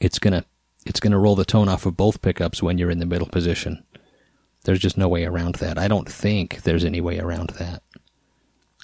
[0.00, 0.44] it's gonna
[0.86, 3.84] it's gonna roll the tone off of both pickups when you're in the middle position
[4.64, 7.82] there's just no way around that i don't think there's any way around that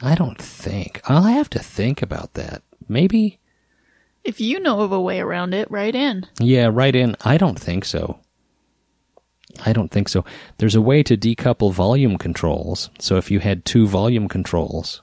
[0.02, 3.38] i don't think i'll have to think about that maybe
[4.24, 6.26] If you know of a way around it, write in.
[6.38, 7.16] Yeah, write in.
[7.24, 8.18] I don't think so.
[9.64, 10.24] I don't think so.
[10.58, 12.90] There's a way to decouple volume controls.
[12.98, 15.00] So if you had two volume controls,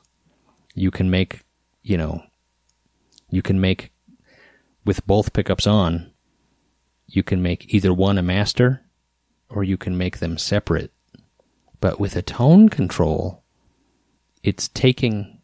[0.76, 1.42] you can make,
[1.82, 2.22] you know,
[3.32, 3.92] you can make,
[4.86, 6.12] with both pickups on,
[7.08, 8.85] you can make either one a master
[9.50, 10.92] or you can make them separate.
[11.80, 13.44] But with a tone control,
[14.44, 15.40] it's taking,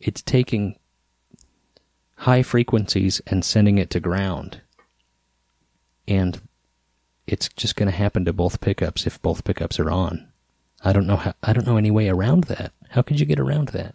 [0.00, 0.78] it's taking
[2.16, 4.60] high frequencies and sending it to ground.
[6.06, 6.40] And
[7.26, 10.28] it's just going to happen to both pickups if both pickups are on.
[10.84, 12.72] I don't know how I don't know any way around that.
[12.90, 13.94] How could you get around that?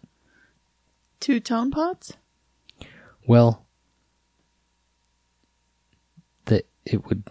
[1.19, 2.13] Two tone pots?
[3.25, 3.65] Well,
[6.45, 7.23] that it would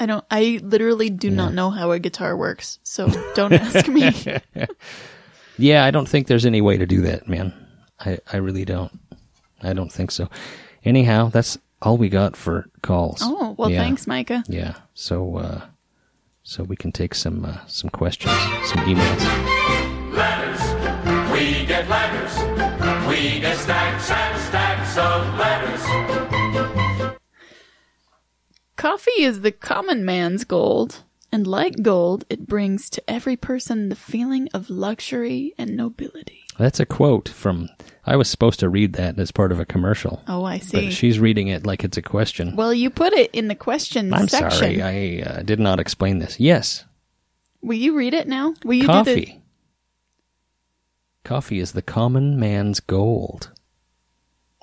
[0.00, 0.24] I don't.
[0.30, 4.12] I literally do not know how a guitar works, so don't ask me.
[5.58, 7.52] Yeah, I don't think there's any way to do that, man.
[7.98, 8.90] I, I really don't.
[9.62, 10.30] I don't think so.
[10.86, 13.18] Anyhow, that's all we got for calls.
[13.20, 13.80] Oh well, Yeah.
[13.82, 14.42] thanks, Micah.
[14.48, 14.76] Yeah.
[14.94, 15.60] So uh
[16.44, 18.32] so we can take some uh, some questions,
[18.64, 19.20] some emails.
[20.14, 21.30] Letters.
[21.30, 22.34] We get letters.
[23.06, 26.19] We get stacks and stacks of letters.
[28.80, 33.94] Coffee is the common man's gold, and like gold, it brings to every person the
[33.94, 36.40] feeling of luxury and nobility.
[36.58, 37.68] That's a quote from
[38.06, 40.22] I was supposed to read that as part of a commercial.
[40.26, 40.86] Oh, I see.
[40.86, 42.56] But she's reading it like it's a question.
[42.56, 44.58] well, you put it in the question I'm section.
[44.58, 46.40] sorry, I uh, did not explain this.
[46.40, 46.86] Yes,
[47.60, 48.54] Will you read it now?
[48.64, 48.92] Will you do the?
[48.92, 49.42] coffee.
[51.22, 53.50] Coffee is the common man's gold.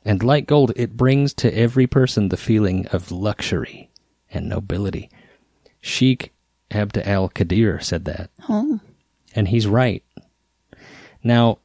[0.04, 3.92] And like gold, it brings to every person the feeling of luxury
[4.32, 5.10] and nobility.
[5.82, 6.34] Sheikh
[6.72, 8.30] Abd al Qadir said that.
[8.50, 8.80] Oh,
[9.36, 10.04] And he's right.
[11.24, 11.60] Now,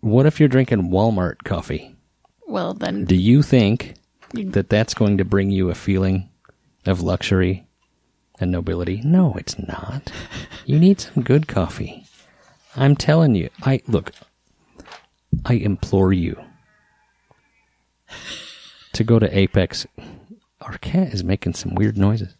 [0.00, 1.94] what if you're drinking Walmart coffee?
[2.46, 3.04] well then.
[3.04, 3.94] Do you think
[4.32, 6.28] that that's going to bring you a feeling
[6.86, 7.66] of luxury
[8.40, 9.02] and nobility?
[9.04, 10.10] No, it's not.
[10.64, 12.04] You need some good coffee.
[12.76, 13.50] I'm telling you.
[13.62, 14.12] I look.
[15.44, 16.40] I implore you
[18.92, 19.86] to go to Apex.
[20.68, 22.34] Our cat is making some weird noises.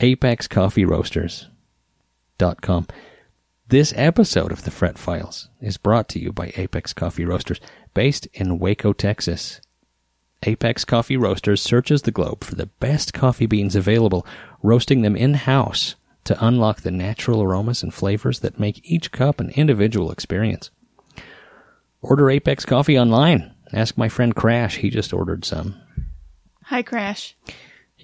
[0.00, 2.86] ApexCoffeeRoasters.com.
[3.68, 7.60] This episode of the Fret Files is brought to you by Apex Coffee Roasters,
[7.94, 9.60] based in Waco, Texas.
[10.42, 14.26] Apex Coffee Roasters searches the globe for the best coffee beans available,
[14.60, 19.38] roasting them in house to unlock the natural aromas and flavors that make each cup
[19.38, 20.70] an individual experience.
[22.02, 23.54] Order Apex Coffee online.
[23.72, 25.80] Ask my friend Crash, he just ordered some.
[26.68, 27.34] Hi, Crash.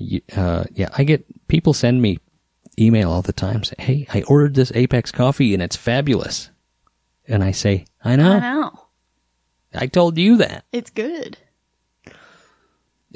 [0.00, 2.18] Y- Uh, yeah, I get people send me
[2.78, 6.50] email all the time say, "Hey, I ordered this Apex coffee and it's fabulous."
[7.28, 8.32] And I say, "I know.
[8.32, 8.80] I know.
[9.74, 11.36] I told you that." It's good.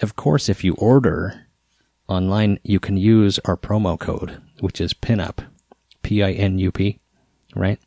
[0.02, 1.46] Of course, if you order
[2.08, 5.38] online, you can use our promo code, which is pinup,
[6.02, 7.00] P I N U P,
[7.56, 7.80] right?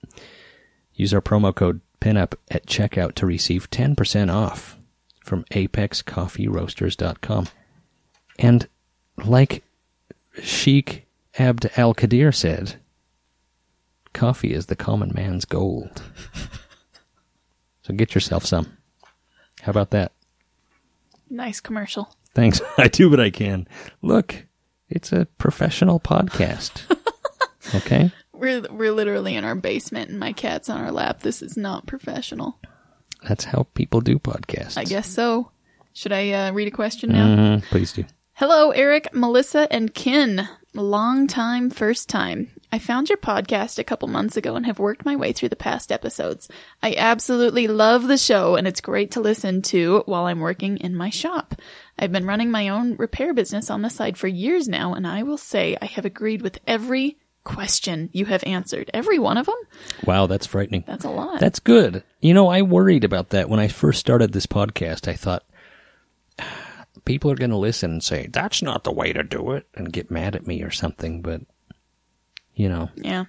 [0.94, 4.78] Use our promo code pinup at checkout to receive 10% off
[5.22, 7.48] from apexcoffeeroasters.com.
[8.40, 8.68] And
[9.18, 9.64] like
[10.42, 11.06] Sheikh
[11.38, 12.76] Abd al Qadir said,
[14.14, 16.02] coffee is the common man's gold.
[17.84, 18.78] so get yourself some.
[19.62, 20.12] How about that?
[21.30, 22.14] Nice commercial.
[22.34, 22.62] Thanks.
[22.78, 23.68] I do what I can.
[24.02, 24.48] Look,
[24.90, 26.82] it's a professional podcast.
[27.76, 28.12] okay?
[28.34, 31.22] We're we're literally in our basement, and my cat's on our lap.
[31.22, 32.60] This is not professional.
[33.28, 34.78] That's how people do podcasts.
[34.78, 35.52] I guess so.
[35.94, 37.28] Should I uh, read a question now?
[37.28, 38.06] Mhm, please do.
[38.34, 40.48] Hello, Eric, Melissa, and Kin.
[40.74, 42.50] Long time, first time.
[42.72, 45.58] I found your podcast a couple months ago and have worked my way through the
[45.58, 46.48] past episodes.
[46.82, 50.96] I absolutely love the show and it's great to listen to while I'm working in
[50.96, 51.56] my shop.
[52.00, 55.24] I've been running my own repair business on the side for years now and I
[55.24, 58.90] will say I have agreed with every question you have answered.
[58.94, 59.56] Every one of them?
[60.06, 60.84] Wow, that's frightening.
[60.88, 61.40] That's a lot.
[61.40, 62.04] That's good.
[62.20, 65.08] You know, I worried about that when I first started this podcast.
[65.08, 65.44] I thought
[67.06, 69.92] people are going to listen and say, that's not the way to do it, and
[69.94, 71.22] get mad at me or something.
[71.22, 71.42] But,
[72.54, 73.26] you know, yeah.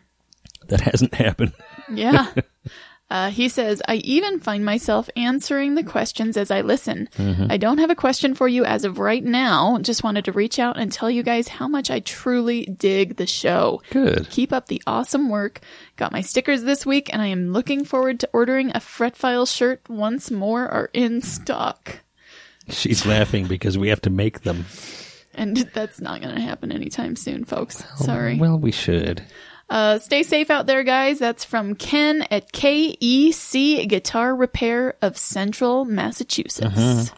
[0.68, 1.52] that hasn't happened.
[1.90, 2.32] Yeah.
[3.12, 7.10] Uh, he says, I even find myself answering the questions as I listen.
[7.50, 9.76] I don't have a question for you as of right now.
[9.82, 13.26] Just wanted to reach out and tell you guys how much I truly dig the
[13.26, 13.82] show.
[13.90, 14.30] Good.
[14.30, 15.60] Keep up the awesome work.
[15.96, 19.82] Got my stickers this week, and I am looking forward to ordering a Fretfile shirt
[19.90, 21.98] once more are in stock.
[22.70, 24.64] She's laughing because we have to make them.
[25.34, 27.84] And that's not going to happen anytime soon, folks.
[27.96, 28.38] Sorry.
[28.38, 29.22] Well, we should.
[29.68, 31.18] Uh, stay safe out there, guys.
[31.18, 37.12] That's from Ken at KEC Guitar Repair of Central Massachusetts.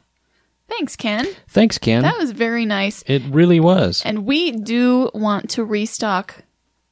[0.69, 1.27] Thanks, Ken.
[1.49, 2.03] Thanks, Ken.
[2.03, 3.03] That was very nice.
[3.07, 4.03] it really was.
[4.05, 6.43] And we do want to restock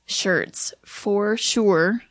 [0.05, 2.03] shirts for sure,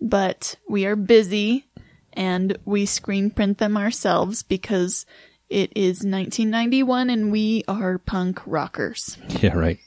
[0.00, 1.66] but we are busy
[2.12, 5.04] and we screen print them ourselves because
[5.50, 9.18] it is 1991 and we are punk rockers.
[9.42, 9.78] Yeah, right.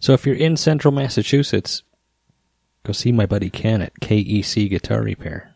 [0.00, 1.82] So if you're in central Massachusetts,
[2.84, 5.54] go see my buddy Ken at KEC Guitar Repair.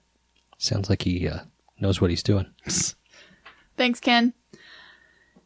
[0.58, 1.40] Sounds like he uh,
[1.80, 2.46] knows what he's doing.
[3.76, 4.34] Thanks, Ken.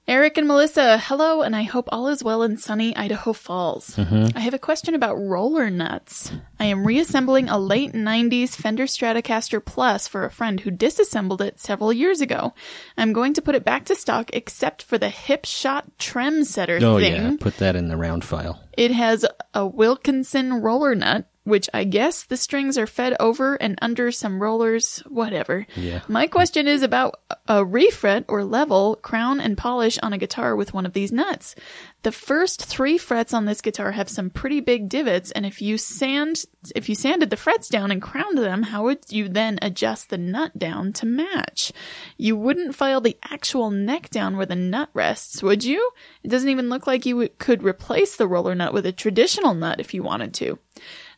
[0.07, 3.95] Eric and Melissa, hello, and I hope all is well in sunny Idaho Falls.
[3.97, 4.39] Mm-hmm.
[4.39, 6.33] I have a question about roller nuts.
[6.59, 11.61] I am reassembling a late 90s Fender Stratocaster Plus for a friend who disassembled it
[11.61, 12.55] several years ago.
[12.97, 16.79] I'm going to put it back to stock except for the hip shot trem setter
[16.81, 17.13] Oh thing.
[17.13, 18.65] yeah, put that in the round file.
[18.79, 23.79] It has a Wilkinson roller nut, which I guess the strings are fed over and
[23.81, 25.67] under some rollers, whatever.
[25.75, 26.03] Yeah.
[26.07, 30.75] My question is about a refret or level, crown, and polish on a guitar with
[30.75, 31.55] one of these nuts.
[32.03, 35.79] The first three frets on this guitar have some pretty big divots, and if you
[35.79, 36.45] sand,
[36.77, 40.19] if you sanded the frets down and crowned them, how would you then adjust the
[40.19, 41.73] nut down to match?
[42.17, 45.91] You wouldn't file the actual neck down where the nut rests, would you?
[46.23, 49.81] It doesn't even look like you could replace the roller nut with a traditional nut
[49.81, 50.59] if you wanted to.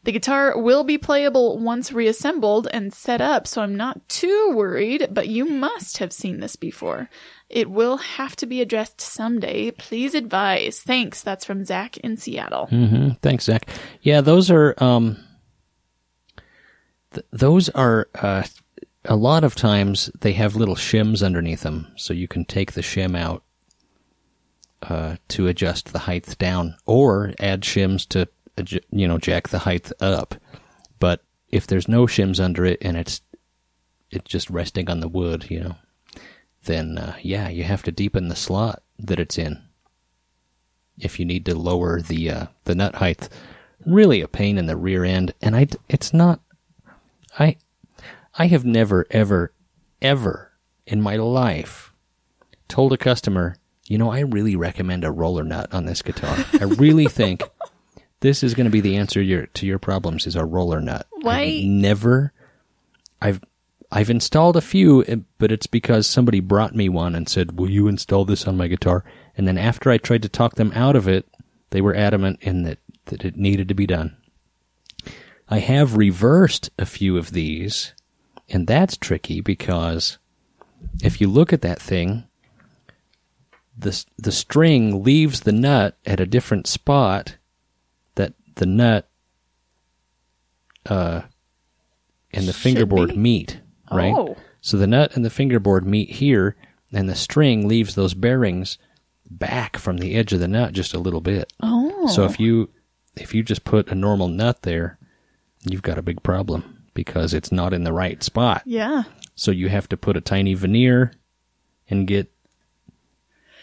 [0.03, 5.09] The guitar will be playable once reassembled and set up, so I'm not too worried,
[5.11, 7.11] but you must have seen this before.
[7.51, 9.73] It will have to be addressed someday.
[9.73, 10.81] Please advise.
[10.81, 11.23] Thanks.
[11.23, 12.69] That's from Zach in Seattle.
[12.71, 13.11] Mm-hmm.
[13.21, 13.69] Thanks, Zach.
[14.01, 15.19] Yeah, those are um,
[17.13, 18.45] th- those are uh,
[19.05, 22.81] a lot of times they have little shims underneath them, so you can take the
[22.81, 23.43] shim out
[24.83, 28.29] uh, to adjust the height down, or add shims to
[28.91, 30.35] you know jack the height up.
[30.99, 33.21] But if there's no shims under it and it's
[34.11, 35.77] it's just resting on the wood, you know,
[36.65, 39.63] then uh, yeah, you have to deepen the slot that it's in
[40.99, 43.29] if you need to lower the uh, the nut height.
[43.87, 46.41] Really a pain in the rear end, and I it's not.
[47.39, 47.57] I
[48.35, 49.53] I have never ever
[50.03, 50.53] ever
[50.87, 51.93] in my life
[52.69, 53.57] told a customer,
[53.87, 56.37] you know, I really recommend a roller nut on this guitar.
[56.61, 57.43] I really think
[58.21, 61.07] this is going to be the answer your, to your problems is a roller nut.
[61.11, 62.33] Why- I've never
[63.21, 63.43] I've
[63.93, 67.69] I've installed a few, eh, but it's because somebody brought me one and said, "Will
[67.71, 69.05] you install this on my guitar?"
[69.37, 71.27] And then after I tried to talk them out of it,
[71.71, 74.17] they were adamant in that that it needed to be done.
[75.49, 77.93] I have reversed a few of these,
[78.49, 80.19] and that's tricky because
[81.03, 82.25] if you look at that thing,
[83.77, 87.37] the the string leaves the nut at a different spot
[88.61, 89.09] the nut
[90.87, 91.23] uh
[92.33, 93.17] and the Should fingerboard be.
[93.17, 94.15] meet, right?
[94.17, 94.37] Oh.
[94.61, 96.55] So the nut and the fingerboard meet here,
[96.93, 98.79] and the string leaves those bearings
[99.29, 101.53] back from the edge of the nut just a little bit.
[101.61, 102.07] Oh.
[102.07, 102.71] So if you
[103.17, 104.99] if you just put a normal nut there,
[105.69, 108.63] you've got a big problem because it's not in the right spot.
[108.65, 109.03] Yeah.
[109.35, 111.13] So you have to put a tiny veneer
[111.89, 112.31] and get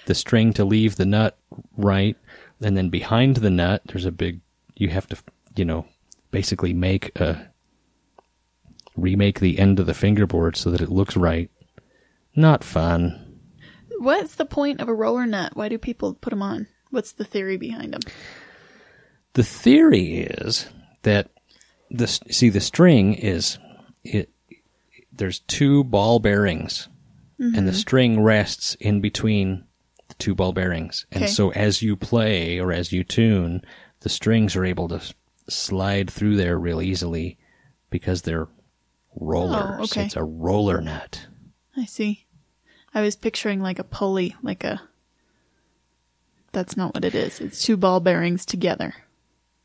[0.07, 1.37] the string to leave the nut
[1.77, 2.17] right,
[2.61, 4.41] and then behind the nut there's a big
[4.77, 5.17] you have to
[5.55, 5.85] you know
[6.31, 7.49] basically make a
[8.95, 11.49] remake the end of the fingerboard so that it looks right.
[12.35, 13.39] Not fun.
[13.99, 15.55] What's the point of a roller nut?
[15.55, 16.67] Why do people put them on?
[16.91, 18.01] What's the theory behind them?
[19.33, 20.67] The theory is
[21.03, 21.29] that
[21.89, 23.57] the see the string is
[24.03, 24.29] it
[25.11, 26.89] there's two ball bearings
[27.39, 27.71] and the mm-hmm.
[27.71, 29.63] string rests in between
[30.07, 31.05] the two ball bearings.
[31.11, 31.31] And Okay.
[31.31, 33.61] so as you play or as you tune,
[34.01, 35.01] the strings are able to
[35.49, 37.37] slide through there real easily
[37.89, 38.47] because they're
[39.15, 39.91] rollers.
[39.91, 40.05] okay.
[40.05, 41.27] It's a roller nut.
[41.75, 42.25] I see.
[42.93, 44.81] I was picturing like a pulley, like a.
[46.51, 47.39] That's not what it is.
[47.39, 48.95] It's two ball bearings together.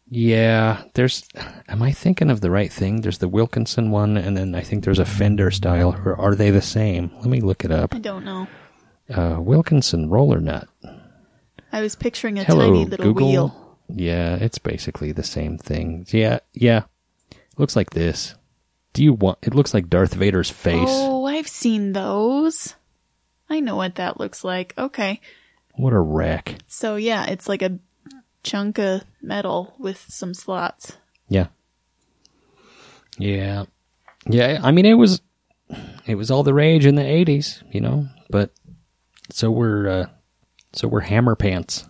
[0.09, 1.27] Yeah, there's.
[1.69, 3.01] Am I thinking of the right thing?
[3.01, 5.95] There's the Wilkinson one, and then I think there's a Fender style.
[6.05, 7.11] Or are they the same?
[7.17, 7.95] Let me look it up.
[7.95, 8.47] I don't know.
[9.09, 10.69] Uh, Wilkinson roller nut.
[11.73, 13.29] I was picturing a Hello, tiny little Google.
[13.29, 13.62] wheel.
[13.89, 16.07] Yeah, it's basically the same thing.
[16.11, 16.85] Yeah, yeah.
[17.59, 18.35] Looks like this.
[18.93, 19.39] Do you want?
[19.43, 20.89] It looks like Darth Vader's face.
[20.89, 22.75] Oh, I've seen those.
[23.49, 24.75] I know what that looks like.
[24.77, 25.21] Okay.
[25.75, 26.57] What a wreck.
[26.67, 27.79] So yeah, it's like a
[28.43, 30.97] chunk of metal with some slots.
[31.29, 31.49] Yeah.
[33.19, 33.65] Yeah.
[34.29, 35.21] Yeah, I mean it was
[36.07, 38.53] it was all the rage in the 80s, you know, but
[39.31, 40.07] so we're uh
[40.73, 41.89] so we're hammer pants.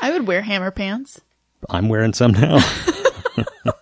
[0.00, 1.20] I would wear hammer pants.
[1.68, 2.58] I'm wearing some now.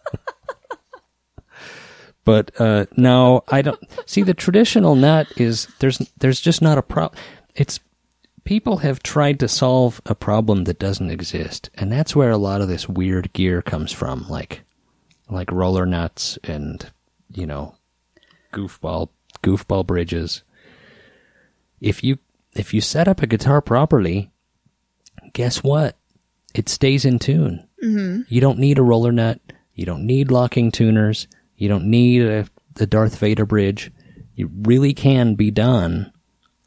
[2.24, 6.82] but uh no, I don't see the traditional nut is there's there's just not a
[6.82, 7.20] problem.
[7.54, 7.80] It's
[8.44, 12.60] people have tried to solve a problem that doesn't exist, and that's where a lot
[12.60, 14.62] of this weird gear comes from, like
[15.28, 16.90] like roller nuts and
[17.32, 17.74] you know
[18.52, 19.08] goofball
[19.42, 20.42] goofball bridges.
[21.80, 22.18] If you
[22.54, 24.30] if you set up a guitar properly,
[25.32, 25.96] guess what?
[26.54, 27.66] It stays in tune.
[27.82, 28.22] Mm-hmm.
[28.28, 29.40] You don't need a roller nut.
[29.74, 31.26] You don't need locking tuners.
[31.56, 33.90] You don't need a, the Darth Vader bridge.
[34.34, 36.12] You really can be done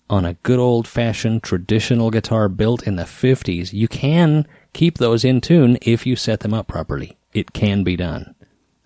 [0.09, 5.26] on a good old fashioned traditional guitar built in the 50s, you can keep those
[5.26, 7.18] in tune if you set them up properly.
[7.34, 8.36] It can be done.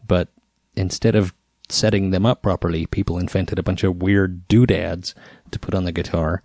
[0.07, 0.29] But
[0.75, 1.33] instead of
[1.67, 5.13] setting them up properly, people invented a bunch of weird doodads
[5.51, 6.41] to put on the guitar,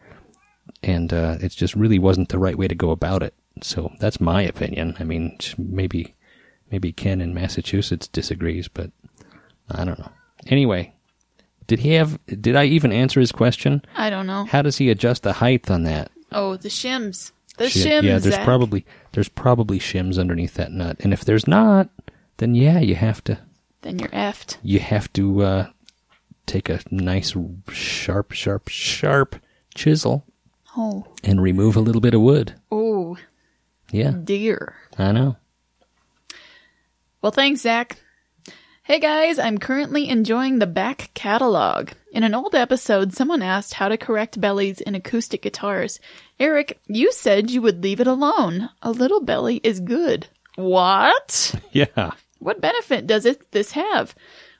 [0.84, 3.34] and uh, it just really wasn't the right way to go about it.
[3.62, 4.96] So that's my opinion.
[5.00, 6.14] I mean, maybe
[6.70, 8.90] maybe Ken in Massachusetts disagrees, but
[9.70, 10.10] I don't know.
[10.46, 10.92] Anyway,
[11.66, 12.18] did he have?
[12.26, 13.82] Did I even answer his question?
[13.96, 14.44] I don't know.
[14.44, 16.10] How does he adjust the height on that?
[16.32, 17.32] Oh, the shims.
[17.56, 18.02] The Shim- shims.
[18.02, 18.44] yeah, there's Zach.
[18.44, 21.88] probably there's probably shims underneath that nut, and if there's not,
[22.38, 23.38] then yeah, you have to
[23.82, 24.56] Then you're effed.
[24.64, 25.66] you have to uh,
[26.46, 27.36] take a nice
[27.70, 29.36] sharp, sharp, sharp
[29.72, 30.26] chisel
[30.76, 31.06] Oh.
[31.22, 32.54] and remove a little bit of wood.
[32.70, 33.16] Oh,
[33.92, 34.74] Yeah, dear.
[34.98, 35.36] I know.
[37.22, 37.98] Well, thanks, Zach.
[38.82, 41.90] Hey guys, I'm currently enjoying the back catalog.
[42.12, 46.00] In an old episode, someone asked how to correct bellies in acoustic guitars.
[46.38, 48.68] Eric, you said you would leave it alone.
[48.82, 50.26] A little belly is good.
[50.56, 51.54] What?
[51.72, 52.10] Yeah.
[52.40, 54.14] What benefit does it this have?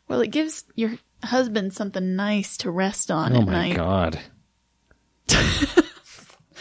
[0.08, 0.92] Well, it gives your
[1.22, 3.78] husband something nice to rest on Oh at night.
[3.78, 4.20] Oh my god.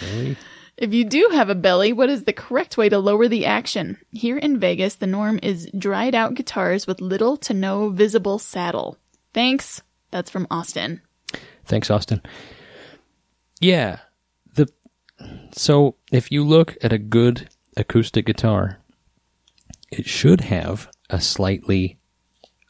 [0.01, 0.37] really?
[0.77, 3.97] If you do have a belly, what is the correct way to lower the action?
[4.11, 8.97] Here in Vegas, the norm is dried out guitars with little to no visible saddle.
[9.33, 9.81] Thanks.
[10.09, 11.01] That's from Austin.
[11.65, 12.21] Thanks, Austin.
[13.59, 13.99] Yeah.
[14.55, 14.67] The
[15.51, 18.79] so if you look at a good acoustic guitar,
[19.91, 21.99] it should have a slightly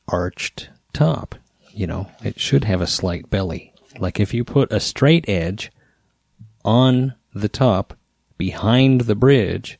[0.07, 1.35] arched top.
[1.71, 3.73] You know, it should have a slight belly.
[3.97, 5.71] Like if you put a straight edge
[6.63, 7.95] on the top
[8.37, 9.79] behind the bridge,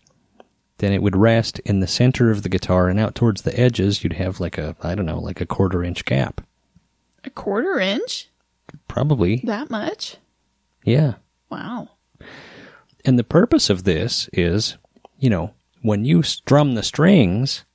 [0.78, 4.04] then it would rest in the center of the guitar and out towards the edges
[4.04, 6.42] you'd have like a I don't know, like a quarter inch gap.
[7.24, 8.30] A quarter inch?
[8.88, 9.42] Probably.
[9.44, 10.18] That much?
[10.84, 11.16] Yeah.
[11.50, 11.90] Wow.
[13.06, 14.78] And the purpose of this is,
[15.20, 17.66] you know, when you strum the strings,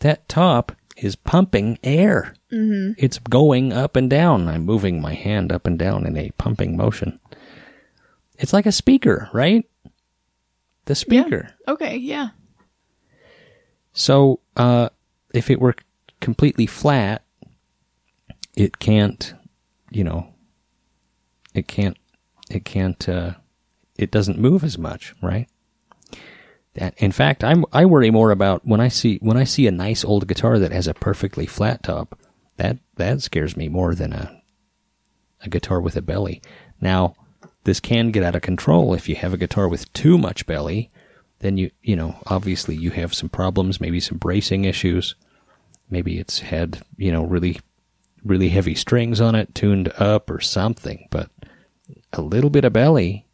[0.00, 2.34] that top is pumping air.
[2.50, 2.92] Mm-hmm.
[2.96, 4.48] It's going up and down.
[4.48, 7.18] I'm moving my hand up and down in a pumping motion.
[8.38, 9.64] It's like a speaker, right?
[10.86, 11.50] The speaker.
[11.68, 12.30] Okay, yeah.
[13.92, 14.88] So, uh,
[15.34, 15.74] if it were
[16.20, 17.22] completely flat,
[18.56, 19.34] it can't,
[19.90, 20.28] you know,
[21.54, 21.96] it can't,
[22.50, 23.34] it can't, uh,
[23.96, 25.48] it doesn't move as much, right?
[26.74, 29.70] That, in fact, I'm, I worry more about when I see, when I see a
[29.72, 32.18] nice old guitar that has a perfectly flat top,
[32.56, 34.42] that, that scares me more than a,
[35.42, 36.40] a guitar with a belly.
[36.80, 37.14] Now,
[37.64, 38.94] this can get out of control.
[38.94, 40.90] If you have a guitar with too much belly,
[41.40, 45.14] then you you know obviously you have some problems maybe some bracing issues.
[45.90, 47.60] Maybe it's had you know really
[48.24, 51.06] really heavy strings on it tuned up or something.
[51.10, 51.30] But
[52.12, 53.26] a little bit of belly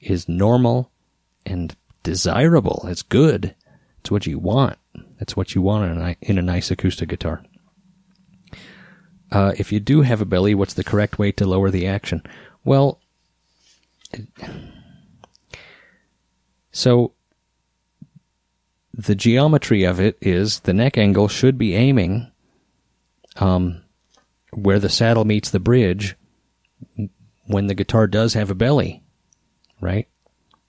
[0.00, 0.90] is normal
[1.46, 2.84] and desirable.
[2.88, 3.54] It's good.
[4.00, 4.78] It's what you want.
[5.20, 7.42] It's what you want in a, in a nice acoustic guitar.
[9.30, 12.22] Uh, if you do have a belly what's the correct way to lower the action?
[12.64, 13.00] Well
[16.70, 17.12] so
[18.94, 22.30] the geometry of it is the neck angle should be aiming
[23.36, 23.82] um,
[24.52, 26.16] where the saddle meets the bridge
[27.46, 29.02] when the guitar does have a belly,
[29.80, 30.08] right?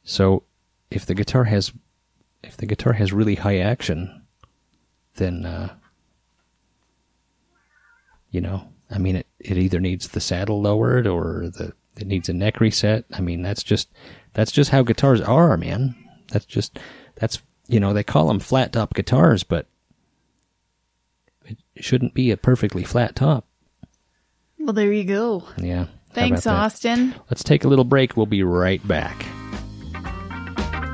[0.03, 0.43] So
[0.89, 1.71] if the guitar has
[2.43, 4.23] if the guitar has really high action,
[5.15, 5.75] then uh,
[8.31, 12.29] you know, I mean, it it either needs the saddle lowered or the it needs
[12.29, 13.05] a neck reset.
[13.11, 13.89] I mean, that's just
[14.33, 15.95] that's just how guitars are, man.
[16.29, 16.79] That's just
[17.15, 19.67] that's you know they call them flat top guitars, but
[21.45, 23.45] it shouldn't be a perfectly flat top.
[24.57, 25.43] Well, there you go.
[25.57, 25.87] Yeah.
[26.11, 26.63] Thanks, about that?
[26.65, 27.15] Austin.
[27.29, 28.17] Let's take a little break.
[28.17, 29.21] We'll be right back.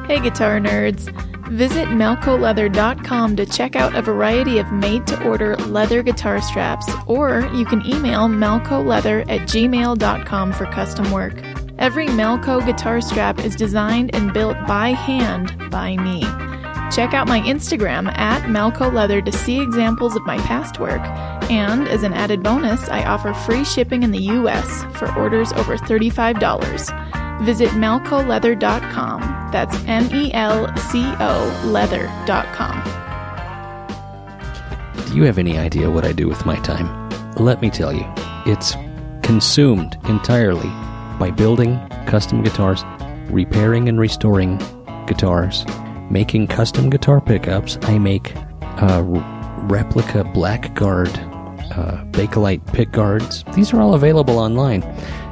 [0.07, 1.09] Hey, guitar nerds.
[1.51, 7.49] Visit melcoleather.com to check out a variety of made to order leather guitar straps, or
[7.53, 11.41] you can email melcoleather at gmail.com for custom work.
[11.77, 16.21] Every Melco guitar strap is designed and built by hand by me.
[16.91, 21.01] Check out my Instagram at Melco Leather to see examples of my past work.
[21.51, 25.77] And as an added bonus, I offer free shipping in the US for orders over
[25.77, 27.24] $35.
[27.43, 29.49] Visit melcoleather.com.
[29.51, 32.83] That's M E L C O leather.com.
[35.07, 37.09] Do you have any idea what I do with my time?
[37.35, 38.05] Let me tell you,
[38.45, 38.75] it's
[39.21, 40.69] consumed entirely
[41.19, 42.83] by building custom guitars,
[43.29, 44.57] repairing and restoring
[45.07, 45.65] guitars,
[46.09, 47.77] making custom guitar pickups.
[47.83, 49.03] I make r-
[49.67, 51.09] replica Blackguard
[51.71, 53.43] uh, Bakelite pick guards.
[53.53, 54.81] These are all available online.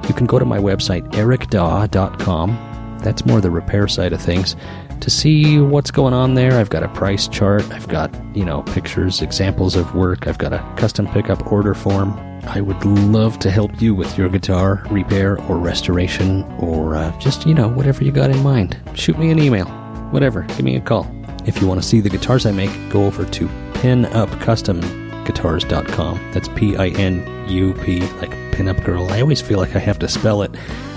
[0.08, 2.98] You can go to my website, ericdaw.com.
[3.02, 4.56] That's more the repair side of things.
[5.02, 7.70] To see what's going on there, I've got a price chart.
[7.72, 10.28] I've got, you know, pictures, examples of work.
[10.28, 12.18] I've got a custom pickup order form.
[12.46, 17.46] I would love to help you with your guitar repair or restoration or uh, just,
[17.46, 18.78] you know, whatever you got in mind.
[18.96, 19.66] Shoot me an email.
[20.12, 20.44] Whatever.
[20.44, 21.06] Give me a call.
[21.46, 23.50] If you want to see the guitars I make, go over to
[25.24, 26.32] pinupcustomguitars.com.
[26.32, 29.10] That's P I N U P, like pinup girl.
[29.12, 30.52] I always feel like I have to spell it.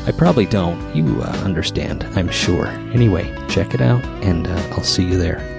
[0.07, 0.95] I probably don't.
[0.95, 2.68] You uh, understand, I'm sure.
[2.93, 5.53] Anyway, check it out, and uh, I'll see you there.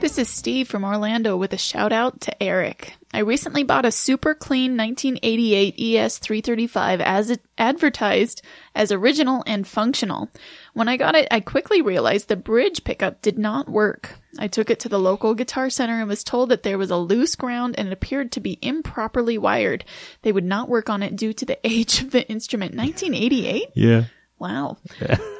[0.00, 2.94] This is Steve from Orlando with a shout out to Eric.
[3.12, 8.42] I recently bought a super clean 1988 ES335 as it advertised
[8.74, 10.28] as original and functional.
[10.74, 14.18] When I got it, I quickly realized the bridge pickup did not work.
[14.38, 16.96] I took it to the local guitar center and was told that there was a
[16.96, 19.84] loose ground and it appeared to be improperly wired.
[20.22, 22.74] They would not work on it due to the age of the instrument.
[22.74, 23.68] 1988?
[23.74, 24.04] Yeah.
[24.38, 24.78] Wow.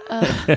[0.09, 0.57] Uh,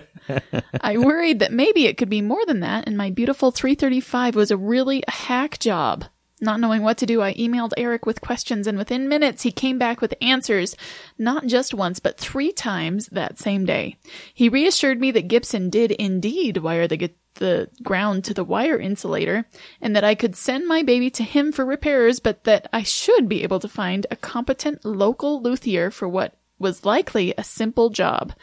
[0.81, 4.51] I worried that maybe it could be more than that, and my beautiful 335 was
[4.51, 6.05] a really a hack job.
[6.39, 9.79] Not knowing what to do, I emailed Eric with questions, and within minutes, he came
[9.79, 10.75] back with answers,
[11.17, 13.97] not just once, but three times that same day.
[14.35, 18.77] He reassured me that Gibson did indeed wire the, gu- the ground to the wire
[18.77, 19.45] insulator,
[19.81, 23.27] and that I could send my baby to him for repairs, but that I should
[23.27, 28.33] be able to find a competent local luthier for what was likely a simple job.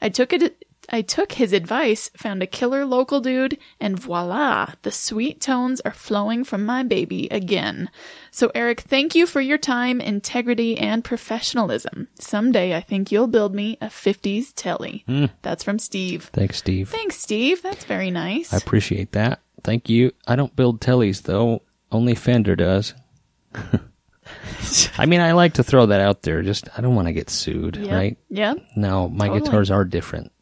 [0.00, 0.63] I took it.
[0.88, 5.92] I took his advice, found a killer local dude, and voila, the sweet tones are
[5.92, 7.90] flowing from my baby again.
[8.30, 12.08] So, Eric, thank you for your time, integrity, and professionalism.
[12.18, 15.04] Someday I think you'll build me a 50s Tele.
[15.06, 15.26] Hmm.
[15.42, 16.30] That's from Steve.
[16.32, 16.88] Thanks, Steve.
[16.88, 17.62] Thanks, Steve.
[17.62, 18.52] That's very nice.
[18.52, 19.40] I appreciate that.
[19.62, 20.12] Thank you.
[20.26, 21.62] I don't build Teles, though.
[21.90, 22.94] Only Fender does.
[24.98, 26.42] I mean, I like to throw that out there.
[26.42, 27.94] Just, I don't want to get sued, yeah.
[27.94, 28.18] right?
[28.28, 28.54] Yeah.
[28.76, 29.44] No, my Totally.
[29.44, 30.32] guitars are different.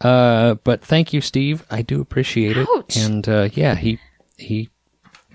[0.00, 1.64] Uh, but thank you, Steve.
[1.70, 2.66] I do appreciate it.
[2.76, 2.96] Ouch.
[2.96, 3.98] And uh, yeah, he
[4.38, 4.70] he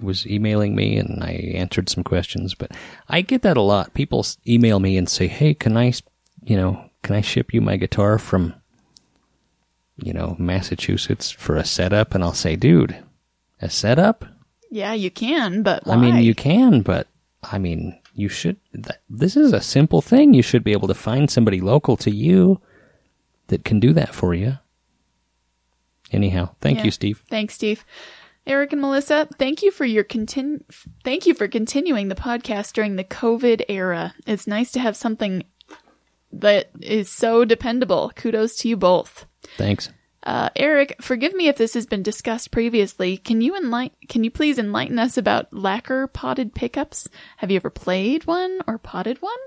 [0.01, 2.55] was emailing me, and I answered some questions.
[2.55, 2.71] But
[3.07, 3.93] I get that a lot.
[3.93, 5.93] People email me and say, "Hey, can I,
[6.43, 8.55] you know, can I ship you my guitar from,
[9.97, 12.97] you know, Massachusetts for a setup?" And I'll say, "Dude,
[13.61, 14.25] a setup?
[14.71, 15.93] Yeah, you can, but why?
[15.93, 17.07] I mean, you can, but
[17.43, 18.57] I mean, you should.
[18.73, 20.33] Th- this is a simple thing.
[20.33, 22.59] You should be able to find somebody local to you
[23.47, 24.57] that can do that for you.
[26.11, 26.85] Anyhow, thank Yeah.
[26.85, 27.23] you, Steve.
[27.29, 27.83] Thanks, Steve.
[28.47, 30.61] Eric and Melissa, thank you for your continu-
[31.03, 34.13] thank you for continuing the podcast during the COVID era.
[34.27, 35.43] It's nice to have something
[36.31, 38.11] that is so dependable.
[38.15, 39.25] Kudos to you both.
[39.57, 39.89] Thanks.
[40.21, 43.17] Uh, Eric, forgive me if this has been discussed previously.
[43.17, 47.07] Can you enlighten, can you please enlighten us about lacquer potted pickups?
[47.37, 49.37] Have you ever played one or potted one?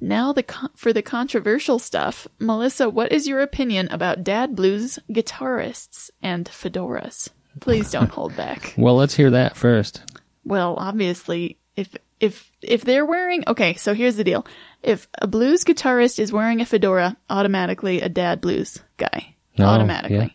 [0.00, 4.98] Now the con- for the controversial stuff, Melissa, what is your opinion about dad blues
[5.10, 7.28] guitarists and fedoras?
[7.60, 8.74] Please don't hold back.
[8.78, 10.02] Well, let's hear that first.
[10.44, 11.88] Well, obviously, if
[12.20, 14.46] if if they're wearing okay, so here's the deal:
[14.82, 20.16] if a blues guitarist is wearing a fedora, automatically a dad blues guy, Oh, automatically.
[20.16, 20.28] yeah.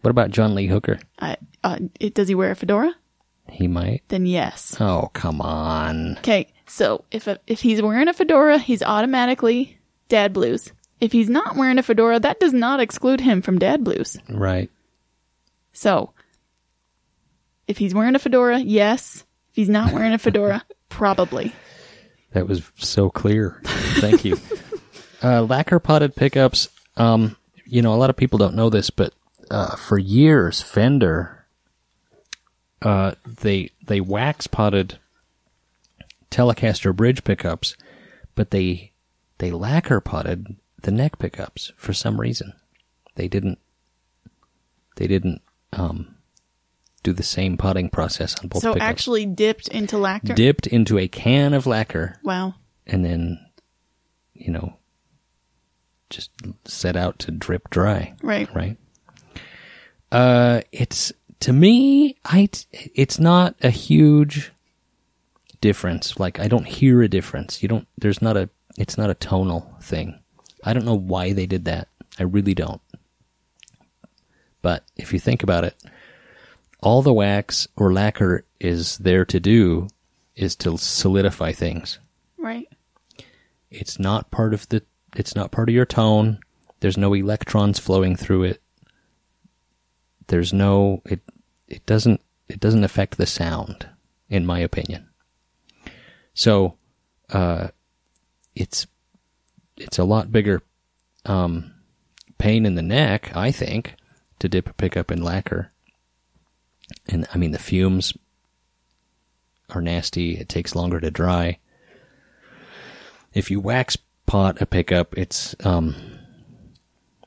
[0.00, 0.98] What about John Lee Hooker?
[1.18, 2.94] I, uh, it, does he wear a fedora?
[3.48, 4.02] He might.
[4.08, 4.76] Then yes.
[4.80, 6.16] Oh, come on.
[6.18, 9.78] Okay, so if a, if he's wearing a fedora, he's automatically
[10.08, 10.72] dad blues.
[11.00, 14.16] If he's not wearing a fedora, that does not exclude him from dad blues.
[14.28, 14.70] Right.
[15.72, 16.12] So,
[17.66, 19.24] if he's wearing a fedora, yes.
[19.50, 21.52] If he's not wearing a fedora, probably.
[22.32, 23.60] That was so clear.
[23.64, 24.38] Thank you.
[25.22, 26.68] uh, lacquer potted pickups.
[26.96, 27.36] Um,
[27.66, 29.12] you know, a lot of people don't know this, but
[29.50, 31.41] uh, for years, Fender,
[32.84, 34.98] uh, they they wax potted
[36.30, 37.76] Telecaster bridge pickups,
[38.34, 38.92] but they
[39.38, 42.52] they lacquer potted the neck pickups for some reason.
[43.14, 43.58] They didn't
[44.96, 46.16] they didn't um,
[47.02, 48.88] do the same potting process on both so pickups.
[48.88, 50.34] actually dipped into lacquer.
[50.34, 52.54] dipped into a can of lacquer wow.
[52.86, 53.38] and then
[54.34, 54.74] you know
[56.10, 56.30] just
[56.64, 58.54] set out to drip dry Right.
[58.54, 58.76] right
[60.12, 61.10] uh it's
[61.42, 62.48] to me i
[62.94, 64.52] it's not a huge
[65.60, 66.18] difference.
[66.18, 67.62] Like i don't hear a difference.
[67.62, 70.18] You don't there's not a it's not a tonal thing.
[70.64, 71.88] I don't know why they did that.
[72.18, 72.80] I really don't.
[74.62, 75.74] But if you think about it
[76.80, 79.88] all the wax or lacquer is there to do
[80.34, 81.98] is to solidify things.
[82.38, 82.68] Right.
[83.70, 84.82] it's not part of the
[85.16, 86.38] it's not part of your tone.
[86.80, 88.62] There's no electrons flowing through it
[90.32, 91.20] there's no it
[91.68, 92.18] it doesn't
[92.48, 93.86] it doesn't affect the sound
[94.30, 95.06] in my opinion.
[96.32, 96.78] So,
[97.28, 97.68] uh,
[98.54, 98.86] it's
[99.76, 100.62] it's a lot bigger
[101.26, 101.74] um,
[102.38, 103.94] pain in the neck, I think,
[104.38, 105.70] to dip a pickup in lacquer.
[107.10, 108.14] And I mean, the fumes
[109.68, 110.38] are nasty.
[110.38, 111.58] It takes longer to dry.
[113.34, 115.94] If you wax pot a pickup, it's um,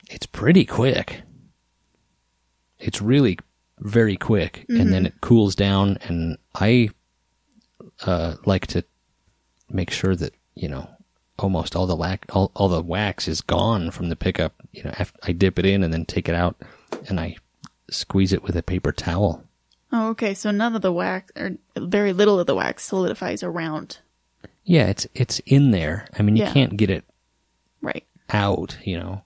[0.10, 1.22] it's pretty quick.
[2.80, 3.38] It's really
[3.80, 5.98] very quick, and then it cools down.
[6.04, 6.90] And I
[8.06, 8.84] uh, like to
[9.70, 10.90] make sure that you know
[11.40, 14.54] almost all the lac- all, all the wax is gone from the pickup.
[14.72, 16.56] You know, I dip it in and then take it out,
[17.10, 17.38] and I
[17.90, 19.44] squeeze it with a paper towel.
[19.92, 20.34] Oh, okay.
[20.34, 24.00] So none of the wax, or very little of the wax, solidifies around.
[24.64, 26.08] Yeah, it's it's in there.
[26.18, 26.54] I mean, you Yeah.
[26.54, 27.04] can't get it
[27.82, 28.06] Right.
[28.30, 28.78] out.
[28.84, 29.22] You know,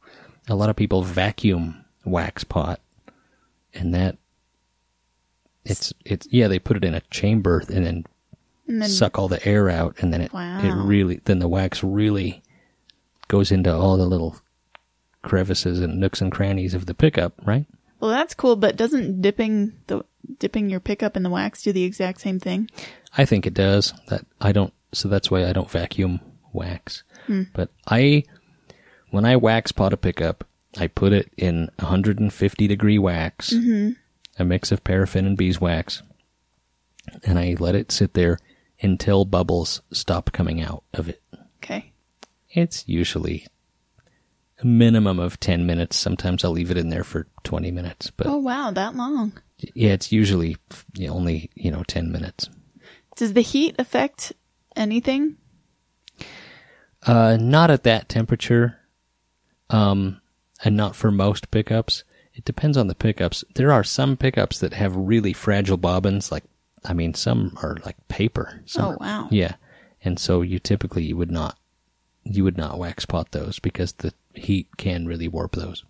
[0.47, 2.79] a lot of people vacuum wax pot,
[3.73, 4.17] and that
[5.65, 8.05] it's it's yeah they put it in a chamber and then
[8.67, 11.83] And then suck all the air out, and then it it really then the wax
[11.83, 12.43] really
[13.27, 14.35] goes into all the little
[15.21, 17.65] crevices and nooks and crannies of the pickup, right?
[17.99, 20.03] Well, that's cool, but doesn't dipping the
[20.37, 22.69] dipping your pickup in the wax do the exact same thing?
[23.17, 23.93] I think it does.
[24.07, 24.73] That I don't.
[24.93, 26.19] So that's why I don't vacuum
[26.53, 27.03] wax.
[27.27, 27.43] Hmm.
[27.53, 28.23] But I,
[29.11, 30.45] when I wax pot a pickup,
[30.77, 36.03] I put it in 150 degree wax, a mix of paraffin and beeswax,
[37.23, 38.37] and I let it sit there
[38.81, 41.21] until bubbles stop coming out of it.
[41.57, 41.91] Okay.
[42.51, 43.47] It's usually
[44.61, 45.97] a minimum of 10 minutes.
[45.97, 49.33] Sometimes I'll leave it in there for 20 minutes, but Oh wow, that long.
[49.57, 50.57] yeah, it's usually
[51.07, 52.49] only, you know, 10 minutes.
[53.15, 54.33] Does the heat affect
[54.75, 55.35] anything?
[57.05, 58.77] Uh, not at that temperature.
[59.69, 60.21] Um,
[60.63, 62.03] and not for most pickups.
[62.33, 63.43] It depends on the pickups.
[63.55, 66.31] There are some pickups that have really fragile bobbins.
[66.31, 66.43] Like,
[66.85, 68.61] I mean, some are like paper.
[68.65, 69.27] Some Oh, are- wow.
[69.31, 69.55] Yeah,
[70.03, 71.57] and so you typically you would not,
[72.23, 75.83] you would not wax pot those because the heat can really warp those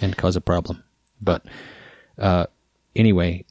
[0.00, 0.82] and cause a problem.
[1.20, 1.44] But
[2.18, 2.46] uh,
[2.96, 3.44] anyway,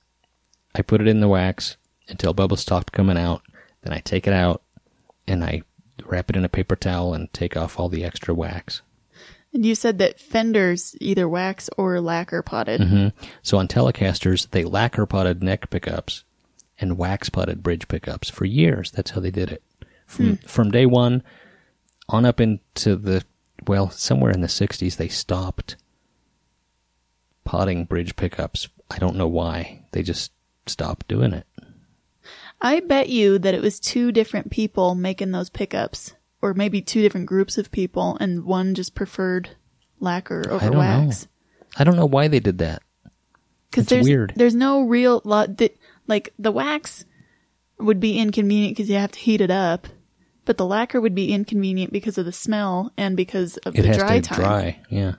[0.76, 1.78] I put it in the wax
[2.08, 3.42] until bubbles stopped coming out.
[3.82, 4.62] Then I take it out
[5.28, 5.64] and I
[6.06, 8.82] wrap it in a paper towel and take off all the extra wax.
[9.54, 12.82] And you said that Fenders either wax or lacquer potted.
[12.82, 13.08] hmm
[13.42, 16.24] So on Telecasters, they lacquer potted neck pickups
[16.80, 18.92] and wax potted bridge pickups for years.
[18.92, 19.64] That's how they did it.
[20.08, 21.24] From from day one
[22.10, 23.24] on up into the
[23.68, 25.78] well, somewhere in the '60s, they stopped
[27.46, 28.68] potting bridge pickups.
[28.90, 29.86] I don't know why.
[29.92, 30.32] They just
[30.66, 31.48] stopped doing it.
[32.62, 37.02] I bet you that it was two different people making those pickups, or maybe two
[37.02, 39.50] different groups of people, and one just preferred
[40.00, 41.24] lacquer I over don't wax.
[41.24, 41.28] know.
[41.78, 42.82] I don't know why they did that.
[43.70, 44.34] Because It's there's weird.
[44.36, 45.78] there's no real lot that
[46.08, 47.06] like the wax
[47.80, 49.88] would be inconvenient because you have to heat it up,
[50.46, 53.94] but the lacquer would be inconvenient because of the smell and because of It the
[53.94, 54.40] dry to time.
[54.40, 54.80] dry.
[54.90, 55.14] Yeah.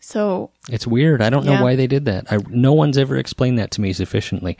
[0.00, 1.20] So It's weird.
[1.20, 2.32] I don't know why they did that.
[2.32, 4.56] I, no one's ever explained that to me sufficiently.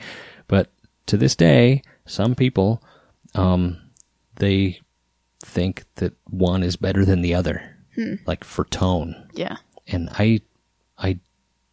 [0.47, 0.69] But
[1.07, 2.83] to this day, some people,
[3.35, 3.77] um,
[4.35, 4.81] they
[5.41, 8.15] think that one is better than the other, hmm.
[8.25, 9.27] like for tone.
[9.33, 10.41] yeah, And I,
[10.97, 11.19] I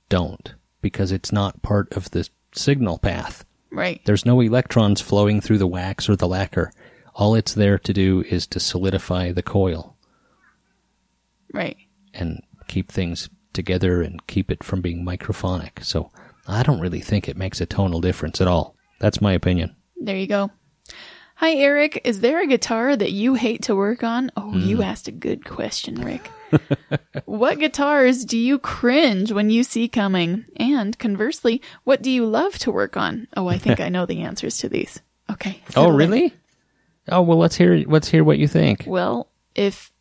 [0.08, 3.44] don't because it's not part of the signal path.
[3.70, 4.00] right.
[4.04, 6.72] There's no electrons flowing through the wax or the lacquer.
[7.14, 9.96] All it's there to do is to solidify the coil
[11.52, 11.76] Right.
[12.14, 15.82] and keep things together and keep it from being microphonic.
[15.84, 16.10] So
[16.46, 18.76] I don't really think it makes a tonal difference at all.
[19.00, 19.74] That's my opinion.
[19.96, 20.50] There you go.
[21.36, 22.00] Hi, Eric.
[22.04, 24.30] Is there a guitar that you hate to work on?
[24.36, 24.60] Oh, Hmm.
[24.60, 26.30] you asked a good question, Rick.
[27.26, 30.46] what guitars do you cringe when you see coming?
[30.56, 33.28] And conversely, what do you love to work on?
[33.36, 35.00] Oh, I think I know the answers to these.
[35.30, 35.60] Okay.
[35.70, 35.96] Oh, settle in.
[35.96, 36.34] really?
[37.08, 38.84] Oh, well, let's hear let's hear what you think.
[38.86, 39.92] Well, if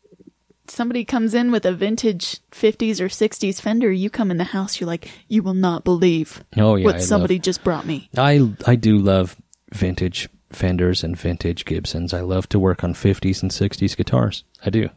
[0.68, 4.80] somebody comes in with a vintage 50s or 60s Fender, you come in the house,
[4.80, 6.86] you're like, you will not believe Oh, yeah.
[6.86, 8.08] what I somebody just brought me.
[8.16, 9.36] I I do love
[9.72, 12.14] vintage Fenders and vintage Gibsons.
[12.14, 14.44] I love to work on 50s and 60s guitars.
[14.64, 14.88] I do.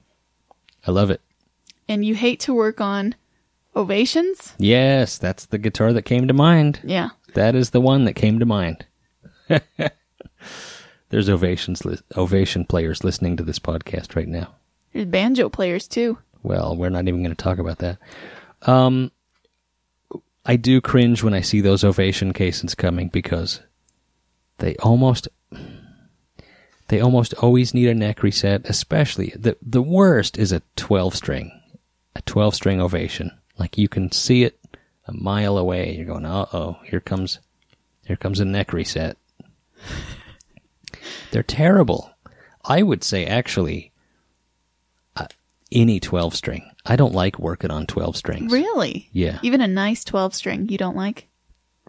[0.88, 1.22] I love it.
[1.88, 3.16] And you hate to work on
[3.76, 4.54] Ovations?
[4.58, 6.80] Yes, that's the guitar that came to mind.
[6.84, 7.10] Yeah.
[7.34, 8.86] That is the one that came to mind.
[11.10, 14.56] There's ovations li- Ovation players listening to this podcast right now.
[14.94, 16.18] There's banjo players too.
[16.44, 17.98] Well, we're not even going to talk about that.
[18.64, 19.12] Um,
[20.46, 23.62] I do cringe when I see those Ovation cases coming because
[24.60, 25.28] they almost
[26.90, 28.70] they almost always need a neck reset.
[28.70, 31.52] Especially the the worst is a twelve string,
[32.16, 33.32] a twelve string Ovation.
[33.58, 34.60] Like you can see it
[35.06, 35.96] a mile away.
[35.96, 37.40] You're going, uh oh, here comes
[38.06, 39.18] here comes a neck reset.
[41.32, 42.12] They're terrible.
[42.66, 43.92] I would say actually,
[45.16, 45.28] uh,
[45.72, 46.70] any twelve string.
[46.86, 48.52] I don't like working on twelve strings.
[48.52, 49.10] Really?
[49.12, 49.40] Yeah.
[49.44, 51.28] Even a nice 12 string you don't like?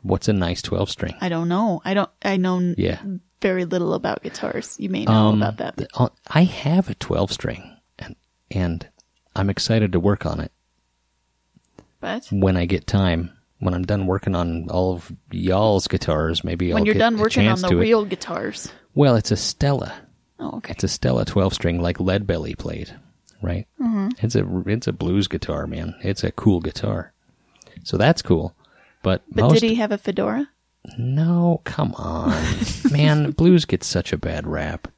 [0.03, 1.15] What's a nice twelve string?
[1.21, 1.81] I don't know.
[1.85, 3.01] I don't, I know Yeah.
[3.41, 4.77] Very little about guitars.
[4.79, 5.77] You may know Um, about that.
[5.77, 8.17] th- uh, I have a twelve string, and
[8.51, 8.87] and
[9.37, 10.53] I'm excited to work on it
[12.01, 13.33] But when I get time.
[13.63, 17.47] When I'm done working on all of y'all's guitars, maybe when I'll you're done working
[17.47, 17.81] on the to it.
[17.83, 18.73] real guitars.
[18.95, 19.93] Well, it's a Stella.
[20.39, 20.73] Oh, okay.
[20.73, 22.91] It's a Stella 12 string like Lead Belly played,
[23.43, 23.69] right?
[23.79, 24.09] Mm-hmm.
[24.25, 25.95] It's a it's a blues guitar, man.
[26.03, 27.13] It's a cool guitar.
[27.85, 28.55] So that's cool.
[29.03, 30.49] But, But most did he have a fedora?
[30.99, 32.35] No, come on.
[32.91, 34.89] man, blues gets such a bad rap.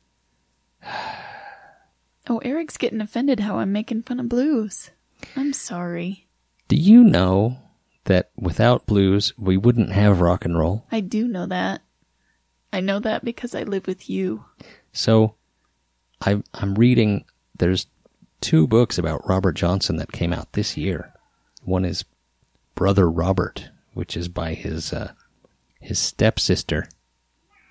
[2.28, 4.91] Oh, Eric's getting offended how I'm making fun of blues.
[5.37, 6.26] I'm sorry.
[6.68, 7.59] Do you know
[8.05, 10.87] that without blues, we wouldn't have rock and roll?
[10.91, 11.83] I do know that.
[12.72, 14.45] I know that because I live with you.
[14.93, 15.35] So
[16.20, 17.24] I I'm reading
[17.59, 17.87] there's
[18.41, 21.12] two books about Robert Johnson that came out this year.
[21.64, 22.05] One is
[22.74, 25.12] Brother Robert, which is by his uh,
[25.83, 26.89] his stepsister.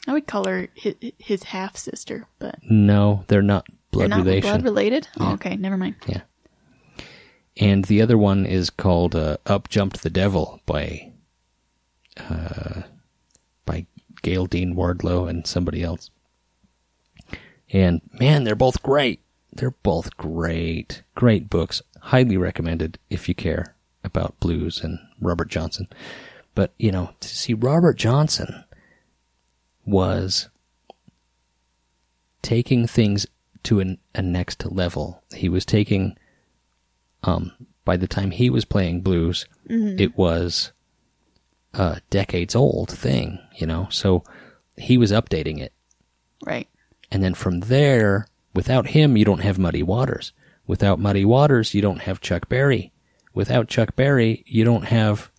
[0.08, 4.26] I would call her his, his half sister, but No, they're not blood they're not
[4.26, 4.50] relation.
[4.50, 5.08] blood related.
[5.20, 5.96] Oh, okay, never mind.
[6.08, 6.22] yeah.
[7.58, 11.12] And the other one is called uh, Up Jumped the Devil by
[12.18, 12.84] uh,
[13.66, 13.86] by
[14.22, 16.10] Gayle Dean Wardlow and somebody else.
[17.72, 19.22] And man, they're both great.
[19.54, 21.04] They're both great.
[21.16, 21.82] Great books.
[22.00, 25.88] Highly recommended if you care about blues and Robert Johnson.
[26.54, 28.64] But, you know, to see Robert Johnson
[29.86, 30.50] was
[32.42, 33.26] taking things
[33.64, 35.24] to an, a next level.
[35.34, 36.18] He was taking,
[37.24, 37.52] um,
[37.86, 39.46] by the time he was playing blues,
[40.00, 40.72] it was
[41.74, 43.88] a decades old thing, you know?
[43.90, 44.24] So
[44.76, 45.72] he was updating it.
[46.46, 46.68] Right.
[47.12, 50.34] And then from there, without him, you don't have Muddy Waters.
[50.68, 52.92] Without Muddy Waters, you don't have Chuck Berry.
[53.34, 55.31] Without Chuck Berry, you don't have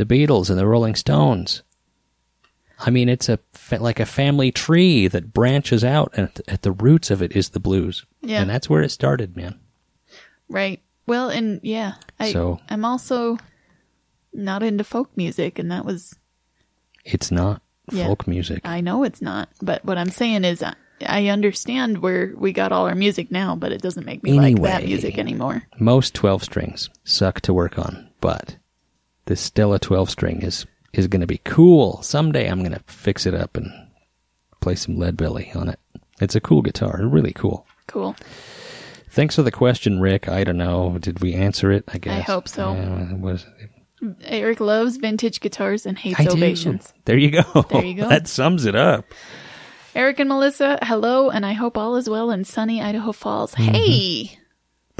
[0.00, 1.62] the Beatles and the Rolling Stones.
[2.78, 3.38] I mean, it's a
[3.78, 7.60] like a family tree that branches out, and at, the roots of it is the
[7.60, 8.06] blues.
[8.22, 8.40] Yeah.
[8.40, 9.60] and that's where it started, man.
[10.48, 10.80] Right.
[11.06, 13.36] Well, and yeah, I So- I'm also
[14.32, 16.14] not into folk music, and that was
[17.04, 17.60] It's not
[17.92, 18.06] Yeah.
[18.06, 18.60] folk music.
[18.64, 19.50] I know it's not.
[19.60, 20.74] But what I'm saying is, I,
[21.06, 24.60] I understand where we got all our music now, but it doesn't make me like
[24.62, 25.64] that music anymore.
[25.78, 28.56] Most 12 strings suck to work on, but
[29.26, 32.02] this Stella 12 string is is going to be cool.
[32.02, 33.70] Someday I'm going to fix it up and
[34.60, 35.78] play some Lead Belly on it.
[36.20, 37.66] It's a cool guitar, really cool.
[37.86, 38.16] Cool.
[39.10, 40.28] Thanks for the question, Rick.
[40.28, 41.84] I don't know, did we answer it?
[41.88, 42.18] I guess.
[42.18, 42.70] I hope so.
[42.70, 43.46] Uh, it was
[44.22, 46.30] Eric loves vintage guitars and hates I do.
[46.32, 46.92] Ovations.
[47.04, 47.62] There you go.
[47.70, 48.08] There you go.
[48.08, 49.04] that sums it up.
[49.94, 53.54] Eric and Melissa, hello, and I hope all is well in sunny Idaho Falls.
[53.56, 53.74] Mm-hmm.
[53.74, 54.38] Hey,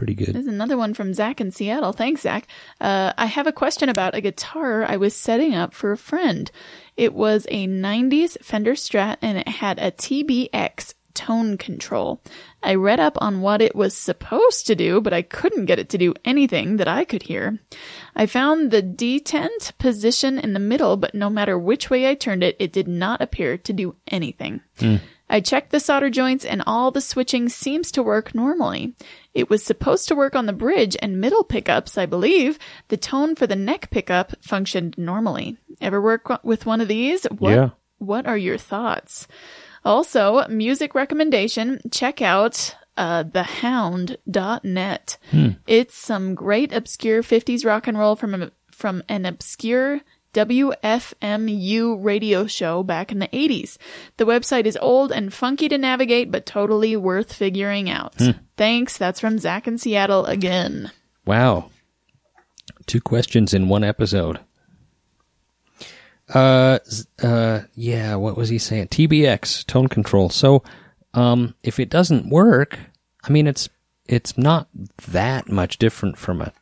[0.00, 0.34] Pretty good.
[0.34, 1.92] There's another one from Zach in Seattle.
[1.92, 2.46] Thanks, Zach.
[2.80, 6.50] Uh, I have a question about a guitar I was setting up for a friend.
[6.96, 12.22] It was a 90s Fender Strat and it had a TBX tone control.
[12.62, 15.90] I read up on what it was supposed to do, but I couldn't get it
[15.90, 17.58] to do anything that I could hear.
[18.16, 22.42] I found the detent position in the middle, but no matter which way I turned
[22.42, 24.62] it, it did not appear to do anything.
[25.30, 28.94] I checked the solder joints and all the switching seems to work normally.
[29.34, 32.58] It was supposed to work on the bridge and middle pickups, I believe.
[32.88, 35.56] The tone for the neck pickup functioned normally.
[35.80, 37.24] Ever work with one of these?
[37.24, 37.70] What, Yeah.
[37.98, 39.28] What are your thoughts?
[39.84, 45.18] Also, music recommendation, check out uh, thehound.net.
[45.66, 50.00] It's some great obscure 50s rock and roll from a, from an obscure
[50.32, 53.78] WFMU radio show back in the 80s.
[54.16, 58.14] The website is old and funky to navigate, but totally worth figuring out.
[58.56, 58.96] Thanks.
[58.96, 60.92] That's from Zach in Seattle again.
[61.26, 61.70] Wow.
[62.86, 64.38] Two questions in one episode.
[66.32, 66.78] Uh,
[67.22, 68.88] uh, yeah, what was he saying?
[68.88, 70.30] TBX, tone control.
[70.30, 70.62] So,
[71.12, 72.78] um, if it doesn't work,
[73.24, 73.68] I mean, it's,
[74.06, 74.68] it's not
[75.08, 76.52] that much different from a,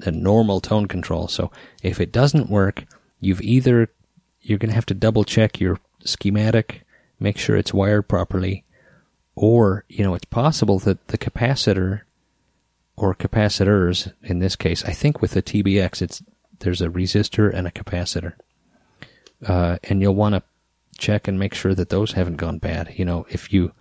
[0.00, 1.28] a normal tone control.
[1.28, 1.52] So,
[1.82, 2.84] if it doesn't work,
[3.22, 3.88] you've either,
[4.42, 6.82] you're going to have to double check your schematic,
[7.18, 8.64] make sure it's wired properly,
[9.34, 12.02] or, you know, it's possible that the capacitor
[12.96, 14.84] or capacitors in this case.
[14.84, 16.22] I think with the TBX, it's
[16.58, 18.34] there's a resistor and a capacitor,
[19.46, 20.42] uh, and you'll want to
[20.98, 22.92] check and make sure that those haven't gone bad.
[22.96, 23.72] You know, if you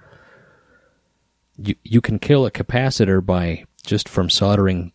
[1.58, 4.92] you you can kill a capacitor by just from soldering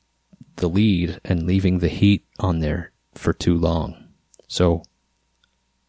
[0.57, 4.06] the lead and leaving the heat on there for too long.
[4.49, 4.83] So,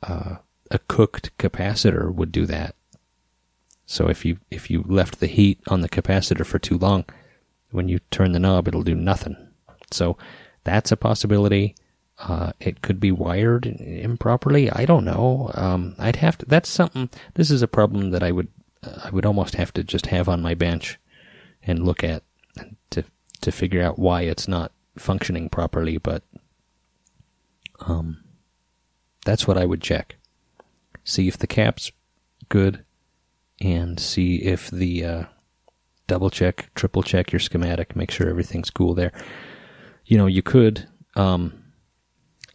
[0.04, 0.38] uh,
[0.70, 2.76] a cooked capacitor would do that.
[3.86, 7.06] So if you if you left the heat on the capacitor for too long,
[7.72, 9.36] when you turn the knob, it'll do nothing.
[9.92, 10.18] So
[10.64, 11.76] that's a possibility.
[12.20, 14.70] Uh, it could be wired improperly.
[14.72, 15.52] I don't know.
[15.54, 16.46] Um, I'd have to.
[16.46, 17.10] That's something.
[17.36, 18.50] This is a problem that I would.
[18.84, 21.00] Uh, I would almost have to just have on my bench
[21.64, 22.24] and look at
[22.90, 23.06] to
[23.42, 25.98] to figure out why it's not functioning properly.
[25.98, 26.24] But
[27.80, 28.24] um,
[29.28, 30.16] that's what I would check.
[31.04, 31.92] See if the cap's
[32.48, 32.86] good,
[33.60, 35.24] and see if the uh,
[36.08, 39.12] double check, triple check your schematic, make sure everything's cool there.
[40.06, 40.88] You know, you could.
[41.16, 41.64] Um,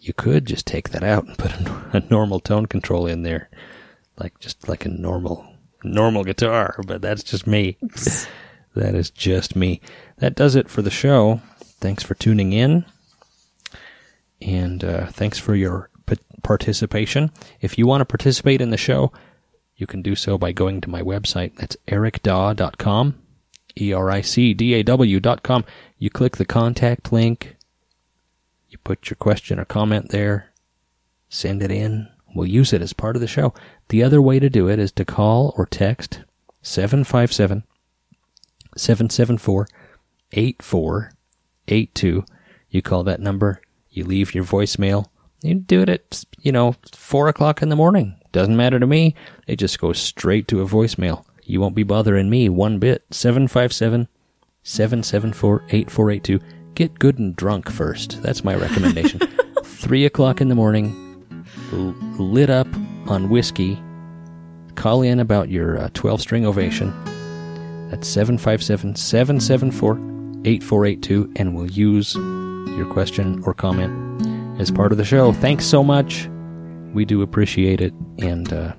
[0.01, 3.51] you could just take that out and put a, a normal tone control in there,
[4.19, 5.47] like just like a normal
[5.85, 6.81] normal guitar.
[6.87, 7.77] But that's just me.
[8.75, 9.83] that is just me.
[10.19, 11.43] That does it for the show.
[11.61, 12.87] Thanks for tuning in,
[14.41, 15.91] and uh, thanks for your
[16.43, 17.31] participation.
[17.61, 19.13] If you want to participate in the show,
[19.77, 21.57] you can do so by going to my website.
[21.57, 23.19] That's ericdaw.com.
[23.81, 25.65] E R I C D A W dot com.
[25.99, 27.57] You click the contact link.
[28.69, 30.53] You put your question or comment there.
[31.29, 32.09] Send it in.
[32.35, 33.55] We'll use it as part of the show.
[33.89, 36.23] The other way to do it is to call or text
[36.63, 37.65] 757
[38.77, 39.69] 774
[40.33, 42.25] 8482.
[42.71, 45.07] You call that number, you leave your voicemail.
[45.43, 48.15] You do it at, you know, 4 o'clock in the morning.
[48.31, 49.15] Doesn't matter to me.
[49.47, 51.25] It just goes straight to a voicemail.
[51.43, 53.05] You won't be bothering me one bit.
[53.11, 54.09] 757
[54.63, 56.41] 774 8482.
[56.75, 58.23] Get good and drunk first.
[58.23, 59.21] That's my recommendation.
[59.65, 61.27] 3 o'clock in the morning,
[61.73, 62.69] lit up
[63.07, 63.83] on whiskey.
[64.77, 66.91] Call in about your uh, 12 string ovation.
[67.91, 69.97] That's 757 774
[70.45, 74.02] 8482, and we'll use your question or comment
[74.59, 75.33] as part of the show.
[75.33, 76.29] Thanks so much.
[76.93, 77.93] We do appreciate it.
[78.19, 78.73] And uh,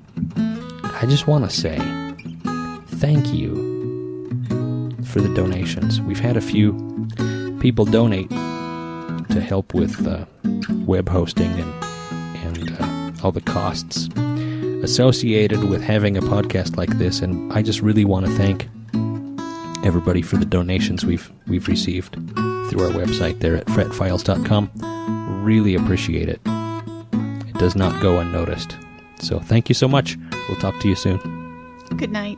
[0.83, 1.77] I just want to say
[2.87, 3.55] thank you
[5.05, 6.01] for the donations.
[6.01, 6.73] We've had a few
[7.59, 10.25] people donate to help with uh,
[10.85, 11.83] web hosting and,
[12.57, 14.09] and uh, all the costs
[14.83, 17.21] associated with having a podcast like this.
[17.21, 18.67] And I just really want to thank
[19.85, 24.71] everybody for the donations we've we've received through our website there at fretfiles.com.
[25.43, 26.39] Really appreciate it.
[26.45, 28.77] It does not go unnoticed.
[29.19, 30.17] So thank you so much.
[30.47, 31.19] We'll talk to you soon.
[31.97, 32.37] Good night.